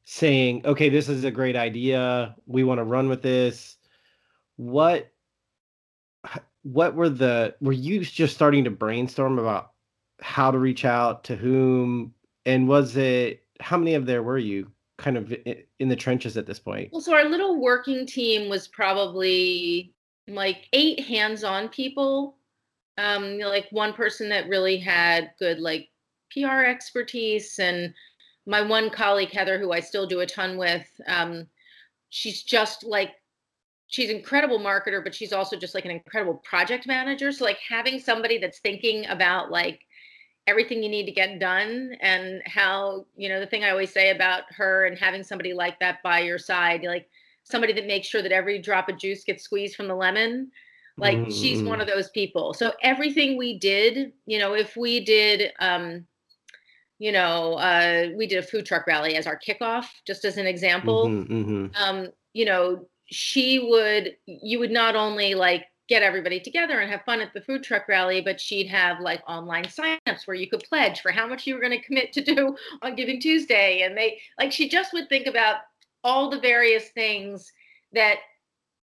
saying, 0.05 0.65
"Okay, 0.65 0.89
this 0.89 1.09
is 1.09 1.23
a 1.25 1.31
great 1.31 1.55
idea. 1.55 2.35
We 2.47 2.63
want 2.63 2.79
to 2.79 2.83
run 2.85 3.09
with 3.09 3.21
this." 3.21 3.77
What 4.57 5.11
what 6.63 6.95
were 6.95 7.09
the 7.09 7.55
were 7.61 7.73
you 7.73 7.99
just 8.01 8.35
starting 8.35 8.63
to 8.63 8.71
brainstorm 8.71 9.39
about 9.39 9.71
how 10.21 10.51
to 10.51 10.57
reach 10.59 10.85
out 10.85 11.23
to 11.25 11.35
whom 11.35 12.13
and 12.45 12.67
was 12.67 12.95
it 12.95 13.43
how 13.59 13.77
many 13.77 13.93
of 13.95 14.05
there 14.05 14.23
were 14.23 14.37
you 14.37 14.71
kind 14.97 15.17
of 15.17 15.33
in 15.79 15.89
the 15.89 15.95
trenches 15.95 16.37
at 16.37 16.45
this 16.45 16.59
point? 16.59 16.89
Well, 16.91 17.01
so 17.01 17.13
our 17.13 17.25
little 17.25 17.59
working 17.59 18.05
team 18.05 18.49
was 18.49 18.67
probably 18.67 19.93
like 20.27 20.67
eight 20.73 21.01
hands-on 21.01 21.69
people. 21.69 22.37
Um, 22.97 23.25
you 23.25 23.39
know, 23.39 23.49
like 23.49 23.67
one 23.71 23.93
person 23.93 24.29
that 24.29 24.47
really 24.47 24.77
had 24.77 25.31
good 25.39 25.59
like 25.59 25.89
PR 26.31 26.63
expertise, 26.63 27.59
and 27.59 27.93
my 28.45 28.61
one 28.61 28.89
colleague 28.89 29.31
Heather, 29.31 29.57
who 29.57 29.71
I 29.71 29.79
still 29.79 30.05
do 30.05 30.19
a 30.19 30.25
ton 30.25 30.57
with. 30.57 30.87
Um, 31.07 31.47
she's 32.09 32.43
just 32.43 32.83
like 32.83 33.13
she's 33.87 34.09
incredible 34.09 34.59
marketer, 34.59 35.03
but 35.03 35.13
she's 35.13 35.33
also 35.33 35.55
just 35.55 35.75
like 35.75 35.85
an 35.85 35.91
incredible 35.91 36.35
project 36.43 36.87
manager. 36.87 37.31
So 37.31 37.45
like 37.45 37.59
having 37.67 37.99
somebody 37.99 38.37
that's 38.37 38.59
thinking 38.59 39.05
about 39.07 39.51
like 39.51 39.81
everything 40.47 40.83
you 40.83 40.89
need 40.89 41.05
to 41.05 41.11
get 41.11 41.39
done 41.39 41.95
and 42.01 42.41
how 42.45 43.05
you 43.15 43.29
know 43.29 43.39
the 43.39 43.45
thing 43.45 43.63
i 43.63 43.69
always 43.69 43.91
say 43.91 44.09
about 44.09 44.43
her 44.49 44.85
and 44.85 44.97
having 44.97 45.23
somebody 45.23 45.53
like 45.53 45.79
that 45.79 46.01
by 46.03 46.19
your 46.19 46.37
side 46.37 46.83
like 46.83 47.09
somebody 47.43 47.73
that 47.73 47.87
makes 47.87 48.07
sure 48.07 48.21
that 48.21 48.31
every 48.31 48.59
drop 48.59 48.89
of 48.89 48.97
juice 48.97 49.23
gets 49.23 49.43
squeezed 49.43 49.75
from 49.75 49.87
the 49.87 49.95
lemon 49.95 50.51
like 50.97 51.17
mm-hmm. 51.17 51.31
she's 51.31 51.63
one 51.63 51.81
of 51.81 51.87
those 51.87 52.09
people 52.09 52.53
so 52.53 52.71
everything 52.81 53.37
we 53.37 53.57
did 53.57 54.11
you 54.25 54.37
know 54.37 54.53
if 54.53 54.75
we 54.75 55.03
did 55.03 55.51
um 55.59 56.05
you 56.99 57.11
know 57.11 57.53
uh 57.55 58.09
we 58.15 58.27
did 58.27 58.43
a 58.43 58.47
food 58.47 58.65
truck 58.65 58.85
rally 58.85 59.15
as 59.15 59.27
our 59.27 59.39
kickoff 59.39 59.85
just 60.05 60.25
as 60.25 60.37
an 60.37 60.45
example 60.45 61.07
mm-hmm, 61.07 61.33
mm-hmm. 61.33 61.83
um 61.83 62.07
you 62.33 62.45
know 62.45 62.85
she 63.05 63.59
would 63.59 64.15
you 64.25 64.59
would 64.59 64.71
not 64.71 64.95
only 64.95 65.35
like 65.35 65.65
get 65.93 66.01
everybody 66.01 66.39
together 66.39 66.79
and 66.79 66.89
have 66.89 67.03
fun 67.03 67.21
at 67.21 67.31
the 67.35 67.41
food 67.41 67.63
truck 67.63 67.87
rally, 67.87 68.19
but 68.19 68.41
she'd 68.41 68.65
have 68.65 68.99
like 68.99 69.21
online 69.29 69.65
signups 69.65 70.25
where 70.25 70.33
you 70.35 70.49
could 70.49 70.63
pledge 70.63 71.01
for 71.01 71.11
how 71.11 71.27
much 71.27 71.45
you 71.45 71.53
were 71.53 71.61
going 71.61 71.79
to 71.79 71.85
commit 71.85 72.11
to 72.11 72.23
do 72.23 72.55
on 72.81 72.95
Giving 72.95 73.19
Tuesday. 73.19 73.83
And 73.83 73.95
they 73.95 74.19
like 74.39 74.51
she 74.51 74.67
just 74.67 74.91
would 74.93 75.07
think 75.07 75.27
about 75.27 75.57
all 76.03 76.31
the 76.31 76.39
various 76.39 76.89
things 76.89 77.53
that 77.93 78.17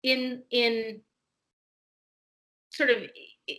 in 0.02 0.42
in 0.50 1.00
sort 2.70 2.90
of 2.90 2.96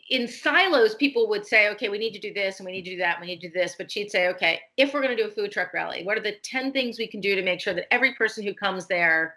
in 0.10 0.28
silos 0.28 0.96
people 0.96 1.30
would 1.30 1.46
say 1.46 1.70
okay 1.70 1.88
we 1.88 1.98
need 1.98 2.12
to 2.12 2.20
do 2.20 2.34
this 2.34 2.60
and 2.60 2.66
we 2.66 2.74
need 2.74 2.84
to 2.84 2.92
do 2.92 2.98
that 2.98 3.16
and 3.16 3.22
we 3.22 3.28
need 3.28 3.40
to 3.40 3.48
do 3.48 3.54
this 3.54 3.76
but 3.78 3.90
she'd 3.90 4.12
say 4.12 4.28
okay 4.28 4.60
if 4.76 4.94
we're 4.94 5.02
going 5.02 5.16
to 5.16 5.24
do 5.24 5.30
a 5.30 5.32
food 5.32 5.52
truck 5.52 5.74
rally 5.74 6.04
what 6.04 6.18
are 6.18 6.22
the 6.22 6.36
10 6.44 6.74
things 6.74 7.00
we 7.00 7.08
can 7.08 7.22
do 7.22 7.34
to 7.34 7.42
make 7.42 7.62
sure 7.62 7.74
that 7.74 7.92
every 7.92 8.14
person 8.14 8.44
who 8.44 8.54
comes 8.54 8.86
there 8.86 9.36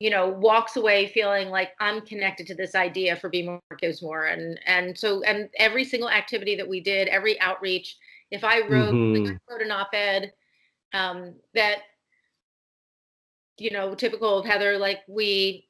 you 0.00 0.10
know 0.10 0.28
walks 0.28 0.76
away 0.76 1.08
feeling 1.08 1.48
like 1.48 1.70
i'm 1.80 2.00
connected 2.02 2.46
to 2.46 2.54
this 2.54 2.74
idea 2.74 3.16
for 3.16 3.28
be 3.28 3.42
more 3.42 3.60
gives 3.78 4.02
more 4.02 4.26
and 4.26 4.58
and 4.66 4.96
so 4.96 5.22
and 5.22 5.48
every 5.58 5.84
single 5.84 6.08
activity 6.08 6.54
that 6.54 6.68
we 6.68 6.80
did 6.80 7.08
every 7.08 7.40
outreach 7.40 7.96
if 8.30 8.44
i 8.44 8.60
wrote 8.60 8.94
mm-hmm. 8.94 9.24
like 9.24 9.34
I 9.34 9.52
wrote 9.52 9.62
an 9.62 9.70
op-ed 9.70 10.32
um, 10.94 11.34
that 11.54 11.80
you 13.58 13.70
know 13.70 13.94
typical 13.94 14.38
of 14.38 14.46
heather 14.46 14.78
like 14.78 15.00
we 15.08 15.66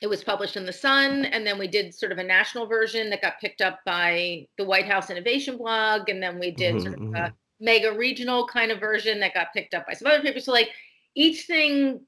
it 0.00 0.06
was 0.08 0.24
published 0.24 0.56
in 0.56 0.64
the 0.64 0.72
sun 0.72 1.26
and 1.26 1.46
then 1.46 1.58
we 1.58 1.68
did 1.68 1.94
sort 1.94 2.12
of 2.12 2.18
a 2.18 2.24
national 2.24 2.66
version 2.66 3.10
that 3.10 3.22
got 3.22 3.40
picked 3.40 3.60
up 3.60 3.80
by 3.84 4.46
the 4.56 4.64
white 4.64 4.86
house 4.86 5.10
innovation 5.10 5.56
blog 5.56 6.08
and 6.08 6.22
then 6.22 6.38
we 6.38 6.50
did 6.50 6.76
mm-hmm. 6.76 6.82
sort 6.82 6.94
of 6.94 7.00
a 7.00 7.04
mm-hmm. 7.04 7.34
mega 7.60 7.92
regional 7.92 8.46
kind 8.46 8.70
of 8.70 8.80
version 8.80 9.20
that 9.20 9.34
got 9.34 9.52
picked 9.52 9.74
up 9.74 9.86
by 9.86 9.92
some 9.92 10.06
other 10.06 10.22
papers 10.22 10.44
so 10.44 10.52
like 10.52 10.70
each 11.14 11.42
thing 11.42 12.00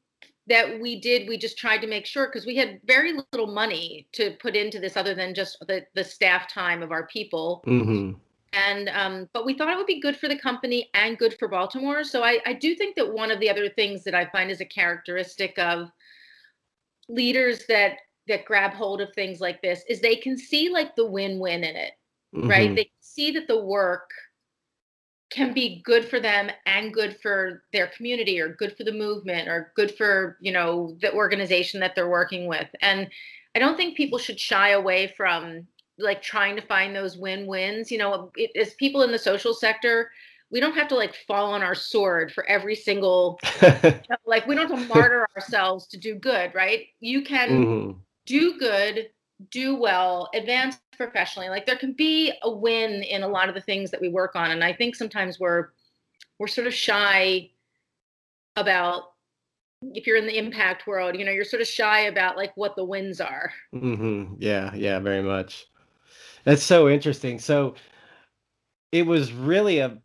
that 0.47 0.81
we 0.81 1.01
did 1.01 1.29
we 1.29 1.39
just 1.39 1.59
tried 1.59 1.79
to 1.79 1.87
make 1.87 2.07
sure 2.07 2.27
because 2.27 2.47
we 2.47 2.57
had 2.57 2.81
very 2.85 3.13
little 3.33 3.47
money 3.47 4.07
to 4.13 4.33
put 4.41 4.55
into 4.55 4.79
this 4.79 4.97
other 4.97 5.15
than 5.15 5.35
just 5.35 5.59
the, 5.67 5.85
the 5.95 6.05
staff 6.05 6.53
time 6.53 6.83
of 6.83 6.93
our 6.93 7.07
people 7.07 7.63
mm-hmm. 7.67 8.13
and 8.53 8.89
um, 8.91 9.29
but 9.33 9.47
we 9.47 9.55
thought 9.55 9.71
it 9.71 9.77
would 9.77 9.87
be 9.87 10.01
good 10.01 10.17
for 10.17 10.29
the 10.29 10.39
company 10.39 10.91
and 10.95 11.19
good 11.19 11.37
for 11.39 11.49
baltimore 11.49 12.05
so 12.05 12.23
I, 12.23 12.41
I 12.47 12.53
do 12.53 12.75
think 12.75 12.97
that 12.97 13.13
one 13.13 13.31
of 13.31 13.41
the 13.41 13.51
other 13.51 13.69
things 13.69 14.05
that 14.05 14.15
i 14.15 14.27
find 14.27 14.51
is 14.51 14.61
a 14.61 14.67
characteristic 14.67 15.59
of 15.59 15.91
leaders 17.09 17.65
that 17.69 17.99
that 18.27 18.45
grab 18.45 18.73
hold 18.73 19.01
of 19.01 19.13
things 19.15 19.41
like 19.41 19.61
this 19.63 19.83
is 19.89 20.01
they 20.01 20.17
can 20.17 20.37
see 20.37 20.71
like 20.71 20.95
the 20.97 21.07
win-win 21.07 21.65
in 21.65 21.77
it 21.77 21.93
mm-hmm. 22.35 22.49
right 22.49 22.75
they 22.75 22.91
see 23.01 23.31
that 23.31 23.47
the 23.47 23.65
work 23.65 24.11
can 25.35 25.53
be 25.53 25.83
good 25.85 26.05
for 26.05 26.21
them 26.21 26.49
and 26.65 26.95
good 26.95 27.19
for 27.21 27.65
their 27.73 27.89
community 27.89 28.41
or 28.41 28.55
good 28.55 28.77
for 28.77 28.85
the 28.85 28.93
movement 28.93 29.49
or 29.49 29.73
good 29.75 29.95
for 29.97 30.39
you 30.41 30.53
know 30.53 30.97
the 31.01 31.13
organization 31.13 31.81
that 31.81 31.95
they're 31.95 32.09
working 32.09 32.47
with. 32.47 32.69
And 32.81 33.09
i 33.57 33.59
don't 33.59 33.77
think 33.77 33.97
people 33.97 34.19
should 34.19 34.41
shy 34.41 34.71
away 34.71 35.13
from 35.17 35.67
like 35.99 36.23
trying 36.23 36.57
to 36.57 36.63
find 36.63 36.95
those 36.95 37.17
win-wins. 37.17 37.91
You 37.91 37.99
know 37.99 38.31
it, 38.37 38.51
as 38.57 38.75
people 38.75 39.03
in 39.03 39.11
the 39.11 39.19
social 39.19 39.55
sector 39.55 40.11
we 40.51 40.61
don't 40.61 40.77
have 40.77 40.89
to 40.89 40.95
like 40.95 41.17
fall 41.27 41.53
on 41.53 41.63
our 41.63 41.75
sword 41.75 42.31
for 42.31 42.49
every 42.49 42.77
single 42.77 43.41
like 44.27 44.47
we 44.47 44.55
don't 44.55 44.71
have 44.71 44.79
to 44.79 44.95
martyr 44.95 45.27
ourselves 45.37 45.89
to 45.89 45.97
do 45.97 46.15
good 46.15 46.55
right? 46.55 46.87
You 47.01 47.23
can 47.23 47.49
mm-hmm. 47.49 47.99
do 48.27 48.59
good 48.59 49.09
do 49.51 49.77
well, 49.77 50.29
advance 50.35 50.79
professionally. 50.97 51.49
Like 51.49 51.67
there 51.67 51.77
can 51.77 51.93
be 51.93 52.33
a 52.43 52.51
win 52.51 53.03
in 53.03 53.23
a 53.23 53.29
lot 53.29 53.49
of 53.49 53.55
the 53.55 53.61
things 53.61 53.91
that 53.91 54.01
we 54.01 54.09
work 54.09 54.37
on, 54.37 54.51
and 54.51 54.63
I 54.63 54.73
think 54.73 54.95
sometimes 54.95 55.39
we're 55.41 55.69
we're 56.39 56.47
sort 56.47 56.67
of 56.67 56.75
shy 56.75 57.51
about 58.57 59.05
if 59.93 60.07
you're 60.07 60.17
in 60.17 60.27
the 60.27 60.39
impact 60.39 60.87
world, 60.87 61.17
you 61.17 61.25
know, 61.25 61.33
you're 61.33 61.45
sort 61.45 61.61
of 61.61 61.69
shy 61.69 62.01
about 62.01 62.37
like 62.37 62.57
what 62.57 62.75
the 62.77 62.85
wins 62.85 63.21
are. 63.21 63.53
Mm-hmm. 63.75 64.35
Yeah, 64.39 64.73
yeah, 64.75 64.99
very 65.01 65.23
much. 65.23 65.67
That's 66.45 66.63
so 66.63 66.89
interesting. 66.89 67.39
So 67.39 67.75
it 68.93 69.07
was 69.07 69.33
really 69.33 69.81
a 69.81 69.99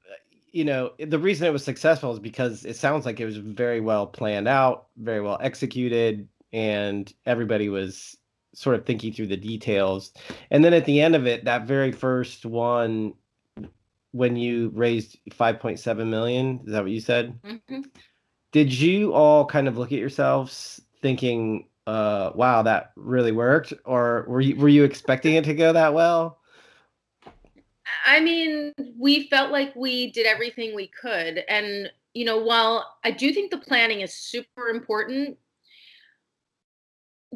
you 0.51 0.65
know 0.65 0.91
the 0.99 1.19
reason 1.19 1.45
it 1.45 1.53
was 1.53 1.63
successful 1.63 2.11
is 2.11 2.19
because 2.19 2.65
it 2.65 2.75
sounds 2.75 3.05
like 3.05 3.19
it 3.19 3.25
was 3.25 3.37
very 3.37 3.79
well 3.79 4.07
planned 4.07 4.47
out 4.47 4.87
very 4.97 5.21
well 5.21 5.37
executed 5.41 6.27
and 6.53 7.13
everybody 7.27 7.69
was 7.69 8.17
sort 8.53 8.75
of 8.75 8.85
thinking 8.85 9.13
through 9.13 9.27
the 9.27 9.37
details. 9.37 10.11
And 10.51 10.63
then 10.63 10.73
at 10.73 10.85
the 10.85 11.01
end 11.01 11.15
of 11.15 11.27
it, 11.27 11.45
that 11.45 11.67
very 11.67 11.91
first 11.91 12.45
one, 12.45 13.13
when 14.11 14.35
you 14.35 14.71
raised 14.73 15.17
5.7 15.29 16.07
million, 16.07 16.61
is 16.65 16.71
that 16.71 16.83
what 16.83 16.91
you 16.91 17.01
said? 17.01 17.39
Mm-hmm. 17.43 17.81
Did 18.51 18.73
you 18.73 19.13
all 19.13 19.45
kind 19.45 19.67
of 19.67 19.77
look 19.77 19.91
at 19.91 19.99
yourselves 19.99 20.81
thinking, 21.01 21.67
uh, 21.85 22.31
wow, 22.33 22.63
that 22.63 22.91
really 22.95 23.31
worked? 23.31 23.73
Or 23.85 24.25
were 24.27 24.41
you, 24.41 24.55
were 24.55 24.69
you 24.69 24.83
expecting 24.83 25.35
it 25.35 25.43
to 25.45 25.53
go 25.53 25.71
that 25.73 25.93
well? 25.93 26.39
I 28.05 28.19
mean, 28.19 28.73
we 28.97 29.27
felt 29.27 29.51
like 29.51 29.75
we 29.75 30.11
did 30.11 30.25
everything 30.25 30.75
we 30.75 30.87
could. 30.87 31.43
And, 31.47 31.91
you 32.13 32.25
know, 32.25 32.37
while 32.37 32.97
I 33.03 33.11
do 33.11 33.31
think 33.33 33.51
the 33.51 33.57
planning 33.57 34.01
is 34.01 34.13
super 34.13 34.69
important, 34.69 35.37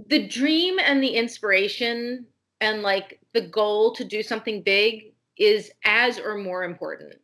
the 0.07 0.27
dream 0.27 0.79
and 0.79 1.01
the 1.01 1.09
inspiration 1.09 2.25
and 2.61 2.81
like 2.81 3.19
the 3.33 3.41
goal 3.41 3.93
to 3.95 4.03
do 4.03 4.23
something 4.23 4.61
big 4.61 5.13
is 5.37 5.71
as 5.85 6.19
or 6.19 6.37
more 6.37 6.63
important. 6.63 7.15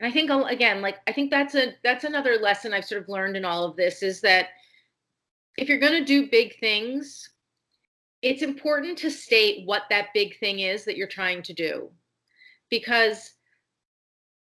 And 0.00 0.10
i 0.10 0.12
think 0.12 0.30
again 0.50 0.82
like 0.82 0.96
i 1.06 1.12
think 1.12 1.30
that's 1.30 1.54
a 1.54 1.74
that's 1.84 2.04
another 2.04 2.36
lesson 2.36 2.74
i've 2.74 2.84
sort 2.84 3.00
of 3.00 3.08
learned 3.08 3.36
in 3.36 3.44
all 3.44 3.64
of 3.64 3.76
this 3.76 4.02
is 4.02 4.20
that 4.22 4.48
if 5.56 5.68
you're 5.68 5.78
going 5.78 5.92
to 5.92 6.04
do 6.04 6.28
big 6.28 6.58
things 6.58 7.30
it's 8.24 8.42
important 8.42 8.96
to 8.96 9.10
state 9.10 9.66
what 9.66 9.82
that 9.90 10.08
big 10.14 10.38
thing 10.38 10.60
is 10.60 10.86
that 10.86 10.96
you're 10.96 11.06
trying 11.06 11.42
to 11.42 11.52
do. 11.52 11.90
Because 12.70 13.34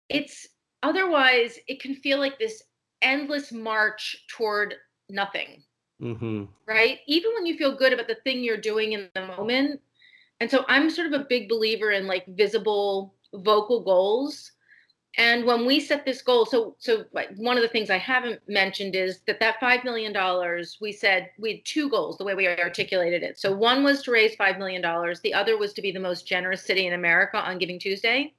it's 0.10 0.48
otherwise 0.84 1.58
it 1.68 1.82
can 1.82 1.96
feel 1.96 2.20
like 2.20 2.38
this 2.38 2.62
endless 3.02 3.52
march 3.52 4.26
toward 4.30 4.76
nothing 5.10 5.64
Mm-hmm. 6.04 6.44
Right? 6.68 7.00
Even 7.08 7.32
when 7.34 7.46
you 7.46 7.58
feel 7.58 7.76
good 7.76 7.94
about 7.94 8.08
the 8.08 8.18
thing 8.24 8.44
you're 8.44 8.58
doing 8.58 8.94
in 8.94 9.10
the 9.16 9.26
moment. 9.26 9.82
And 10.40 10.52
so 10.52 10.66
I'm 10.68 10.90
sort 10.90 11.08
of 11.08 11.14
a 11.14 11.26
big 11.26 11.48
believer 11.48 11.92
in 11.92 12.08
like 12.08 12.26
visible 12.28 13.16
vocal 13.34 13.82
goals 13.82 14.52
and 15.18 15.46
when 15.46 15.66
we 15.68 15.80
set 15.80 16.06
this 16.06 16.24
goal, 16.24 16.46
so 16.46 16.76
so 16.80 17.06
one 17.36 17.56
of 17.56 17.62
the 17.62 17.70
things 17.70 17.92
I 17.92 18.00
haven't 18.00 18.42
mentioned 18.48 18.96
is 18.96 19.20
that 19.28 19.40
that 19.40 19.60
five 19.60 19.84
million 19.84 20.12
dollars, 20.12 20.80
we 20.82 20.92
said 20.92 21.30
we 21.38 21.52
had 21.52 21.66
two 21.66 21.88
goals 21.88 22.18
the 22.18 22.24
way 22.24 22.34
we 22.34 22.48
articulated 22.48 23.22
it. 23.22 23.38
So 23.38 23.56
one 23.56 23.84
was 23.84 24.02
to 24.04 24.12
raise 24.12 24.36
five 24.36 24.58
million 24.58 24.82
dollars, 24.82 25.20
the 25.20 25.34
other 25.34 25.58
was 25.58 25.74
to 25.74 25.84
be 25.84 25.92
the 25.92 26.00
most 26.00 26.26
generous 26.26 26.66
city 26.66 26.88
in 26.88 26.94
America 26.94 27.38
on 27.38 27.60
Giving 27.60 27.78
Tuesday, 27.78 28.34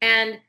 and 0.00 0.40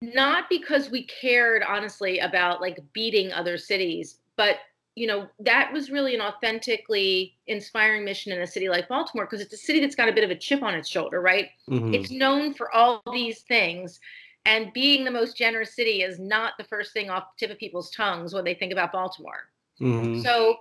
not 0.00 0.44
because 0.48 0.90
we 0.90 1.04
cared 1.04 1.62
honestly 1.62 2.20
about 2.20 2.62
like 2.62 2.78
beating 2.94 3.32
other 3.34 3.58
cities, 3.58 4.20
but 4.38 4.56
you 4.96 5.06
know 5.06 5.28
that 5.38 5.72
was 5.72 5.90
really 5.90 6.14
an 6.14 6.20
authentically 6.20 7.36
inspiring 7.46 8.04
mission 8.04 8.32
in 8.32 8.40
a 8.40 8.46
city 8.46 8.68
like 8.68 8.88
Baltimore 8.88 9.26
because 9.26 9.40
it's 9.40 9.54
a 9.54 9.58
city 9.58 9.80
that's 9.80 9.94
got 9.94 10.08
a 10.08 10.12
bit 10.12 10.24
of 10.24 10.30
a 10.30 10.34
chip 10.34 10.62
on 10.62 10.74
its 10.74 10.88
shoulder, 10.88 11.20
right? 11.20 11.50
Mm-hmm. 11.70 11.94
It's 11.94 12.10
known 12.10 12.54
for 12.54 12.74
all 12.74 13.02
these 13.12 13.42
things 13.42 14.00
and 14.46 14.72
being 14.72 15.04
the 15.04 15.10
most 15.10 15.36
generous 15.36 15.74
city 15.74 16.02
is 16.02 16.18
not 16.20 16.52
the 16.56 16.64
first 16.64 16.92
thing 16.92 17.10
off 17.10 17.24
the 17.36 17.46
tip 17.46 17.52
of 17.52 17.58
people's 17.58 17.90
tongues 17.90 18.32
when 18.32 18.44
they 18.44 18.54
think 18.54 18.72
about 18.72 18.92
Baltimore. 18.92 19.50
Mm-hmm. 19.80 20.20
So, 20.20 20.56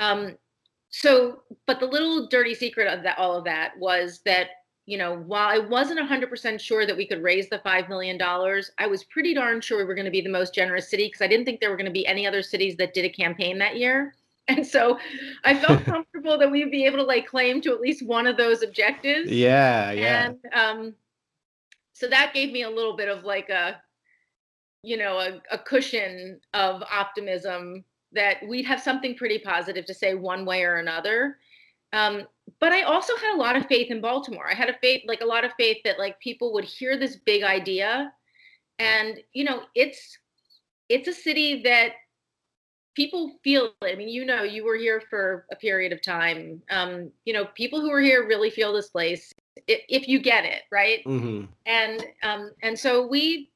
um, 0.00 0.36
so, 0.90 1.42
but 1.64 1.78
the 1.78 1.86
little 1.86 2.26
dirty 2.26 2.54
secret 2.54 2.88
of 2.88 3.04
that, 3.04 3.16
all 3.16 3.36
of 3.36 3.44
that 3.44 3.78
was 3.78 4.20
that, 4.24 4.48
you 4.88 4.96
know, 4.96 5.18
while 5.26 5.48
I 5.48 5.58
wasn't 5.58 6.00
100% 6.00 6.58
sure 6.58 6.86
that 6.86 6.96
we 6.96 7.06
could 7.06 7.22
raise 7.22 7.50
the 7.50 7.58
$5 7.58 7.90
million, 7.90 8.18
I 8.78 8.86
was 8.86 9.04
pretty 9.04 9.34
darn 9.34 9.60
sure 9.60 9.76
we 9.76 9.84
were 9.84 9.94
going 9.94 10.06
to 10.06 10.10
be 10.10 10.22
the 10.22 10.30
most 10.30 10.54
generous 10.54 10.88
city 10.88 11.08
because 11.08 11.20
I 11.20 11.26
didn't 11.26 11.44
think 11.44 11.60
there 11.60 11.68
were 11.68 11.76
going 11.76 11.84
to 11.84 11.92
be 11.92 12.06
any 12.06 12.26
other 12.26 12.42
cities 12.42 12.74
that 12.78 12.94
did 12.94 13.04
a 13.04 13.10
campaign 13.10 13.58
that 13.58 13.76
year. 13.76 14.14
And 14.50 14.66
so 14.66 14.98
I 15.44 15.52
felt 15.58 15.84
comfortable 15.84 16.38
that 16.38 16.50
we'd 16.50 16.70
be 16.70 16.86
able 16.86 16.96
to 16.96 17.02
like 17.02 17.26
claim 17.26 17.60
to 17.60 17.74
at 17.74 17.82
least 17.82 18.06
one 18.06 18.26
of 18.26 18.38
those 18.38 18.62
objectives. 18.62 19.30
Yeah, 19.30 19.90
yeah. 19.90 20.30
And, 20.30 20.38
um, 20.54 20.94
so 21.92 22.08
that 22.08 22.32
gave 22.32 22.50
me 22.50 22.62
a 22.62 22.70
little 22.70 22.96
bit 22.96 23.10
of 23.10 23.24
like 23.24 23.50
a 23.50 23.76
you 24.82 24.96
know 24.96 25.18
a, 25.18 25.42
a 25.50 25.58
cushion 25.58 26.40
of 26.54 26.82
optimism 26.90 27.84
that 28.12 28.38
we'd 28.48 28.64
have 28.64 28.80
something 28.80 29.14
pretty 29.16 29.38
positive 29.38 29.84
to 29.84 29.92
say 29.92 30.14
one 30.14 30.46
way 30.46 30.64
or 30.64 30.76
another 30.76 31.36
um, 31.92 32.22
but 32.60 32.72
i 32.72 32.82
also 32.82 33.16
had 33.16 33.34
a 33.34 33.38
lot 33.38 33.56
of 33.56 33.66
faith 33.66 33.90
in 33.90 34.00
baltimore 34.00 34.50
i 34.50 34.54
had 34.54 34.68
a 34.68 34.78
faith 34.80 35.02
like 35.06 35.20
a 35.20 35.26
lot 35.26 35.44
of 35.44 35.52
faith 35.58 35.78
that 35.84 35.98
like 35.98 36.18
people 36.20 36.52
would 36.52 36.64
hear 36.64 36.96
this 36.96 37.16
big 37.16 37.42
idea 37.42 38.12
and 38.78 39.18
you 39.32 39.44
know 39.44 39.62
it's 39.74 40.18
it's 40.88 41.08
a 41.08 41.12
city 41.12 41.62
that 41.62 41.92
people 42.94 43.38
feel 43.44 43.70
it. 43.82 43.92
I 43.92 43.94
mean, 43.94 44.08
you 44.08 44.24
know, 44.24 44.42
you 44.42 44.64
were 44.64 44.74
here 44.74 45.00
for 45.08 45.46
a 45.52 45.56
period 45.56 45.92
of 45.92 46.02
time. 46.02 46.60
Um, 46.68 47.12
you 47.26 47.32
know, 47.32 47.44
people 47.54 47.80
who 47.80 47.92
are 47.92 48.00
here 48.00 48.26
really 48.26 48.50
feel 48.50 48.72
this 48.72 48.88
place 48.88 49.32
if, 49.66 49.80
if 49.88 50.08
you 50.08 50.18
get 50.18 50.44
it 50.44 50.62
right 50.70 51.04
mm-hmm. 51.04 51.44
and 51.66 52.04
um, 52.22 52.52
and 52.62 52.78
so 52.78 53.06
we 53.06 53.50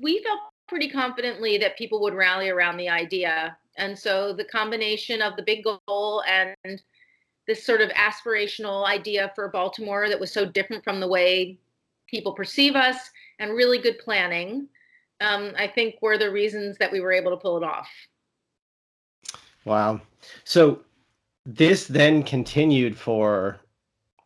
we 0.00 0.22
felt 0.22 0.40
pretty 0.68 0.88
confidently 0.88 1.58
that 1.58 1.76
people 1.76 2.00
would 2.00 2.14
rally 2.14 2.48
around 2.48 2.76
the 2.76 2.88
idea 2.88 3.56
and 3.76 3.98
so 3.98 4.32
the 4.32 4.44
combination 4.44 5.22
of 5.22 5.36
the 5.36 5.42
big 5.42 5.64
goal 5.64 6.22
and 6.28 6.82
this 7.52 7.66
sort 7.66 7.82
of 7.82 7.90
aspirational 7.90 8.86
idea 8.86 9.30
for 9.34 9.48
baltimore 9.48 10.08
that 10.08 10.18
was 10.18 10.32
so 10.32 10.46
different 10.46 10.82
from 10.82 11.00
the 11.00 11.08
way 11.08 11.58
people 12.06 12.32
perceive 12.32 12.74
us 12.74 13.10
and 13.38 13.52
really 13.52 13.78
good 13.78 13.98
planning 13.98 14.66
um, 15.20 15.52
i 15.58 15.66
think 15.66 15.96
were 16.00 16.16
the 16.16 16.30
reasons 16.30 16.78
that 16.78 16.90
we 16.90 17.00
were 17.00 17.12
able 17.12 17.30
to 17.30 17.36
pull 17.36 17.56
it 17.56 17.62
off. 17.62 17.88
Wow. 19.64 20.00
So 20.44 20.80
this 21.46 21.86
then 21.86 22.22
continued 22.22 22.96
for 22.96 23.58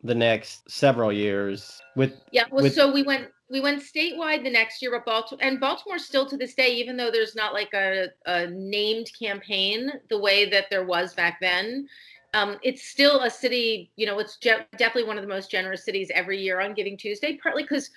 the 0.03 0.15
next 0.15 0.69
several 0.69 1.11
years 1.11 1.81
with 1.95 2.21
yeah 2.31 2.43
well 2.51 2.63
with, 2.63 2.75
so 2.75 2.91
we 2.91 3.01
went 3.01 3.27
we 3.49 3.59
went 3.59 3.81
statewide 3.81 4.43
the 4.43 4.49
next 4.49 4.79
year 4.79 4.91
but 4.91 5.03
baltimore 5.05 5.43
and 5.43 5.59
baltimore 5.59 5.97
still 5.97 6.25
to 6.25 6.37
this 6.37 6.53
day 6.53 6.71
even 6.71 6.95
though 6.95 7.09
there's 7.09 7.35
not 7.35 7.51
like 7.51 7.73
a, 7.73 8.07
a 8.27 8.45
named 8.51 9.09
campaign 9.19 9.91
the 10.09 10.17
way 10.17 10.47
that 10.47 10.65
there 10.69 10.85
was 10.85 11.15
back 11.15 11.39
then 11.41 11.87
um, 12.33 12.57
it's 12.61 12.83
still 12.83 13.21
a 13.21 13.29
city 13.29 13.91
you 13.95 14.05
know 14.05 14.19
it's 14.19 14.37
je- 14.37 14.65
definitely 14.77 15.07
one 15.07 15.17
of 15.17 15.23
the 15.23 15.29
most 15.29 15.49
generous 15.49 15.85
cities 15.85 16.11
every 16.13 16.39
year 16.39 16.59
on 16.59 16.73
giving 16.73 16.97
tuesday 16.97 17.37
partly 17.41 17.63
because 17.63 17.89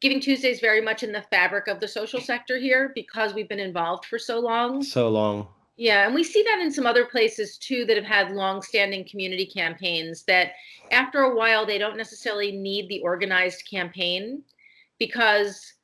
giving 0.00 0.20
tuesday 0.20 0.50
is 0.50 0.60
very 0.60 0.80
much 0.80 1.02
in 1.02 1.12
the 1.12 1.22
fabric 1.30 1.68
of 1.68 1.80
the 1.80 1.88
social 1.88 2.20
sector 2.20 2.58
here 2.58 2.92
because 2.94 3.34
we've 3.34 3.48
been 3.48 3.60
involved 3.60 4.04
for 4.04 4.18
so 4.18 4.38
long 4.38 4.82
so 4.82 5.08
long 5.08 5.48
yeah, 5.76 6.06
and 6.06 6.14
we 6.14 6.22
see 6.22 6.42
that 6.44 6.60
in 6.60 6.70
some 6.70 6.86
other 6.86 7.04
places 7.04 7.58
too 7.58 7.84
that 7.86 7.96
have 7.96 8.06
had 8.06 8.30
long-standing 8.30 9.08
community 9.08 9.44
campaigns 9.44 10.22
that 10.24 10.52
after 10.92 11.22
a 11.22 11.34
while 11.34 11.66
they 11.66 11.78
don't 11.78 11.96
necessarily 11.96 12.52
need 12.52 12.88
the 12.88 13.00
organized 13.00 13.68
campaign 13.68 14.42
because 14.98 15.74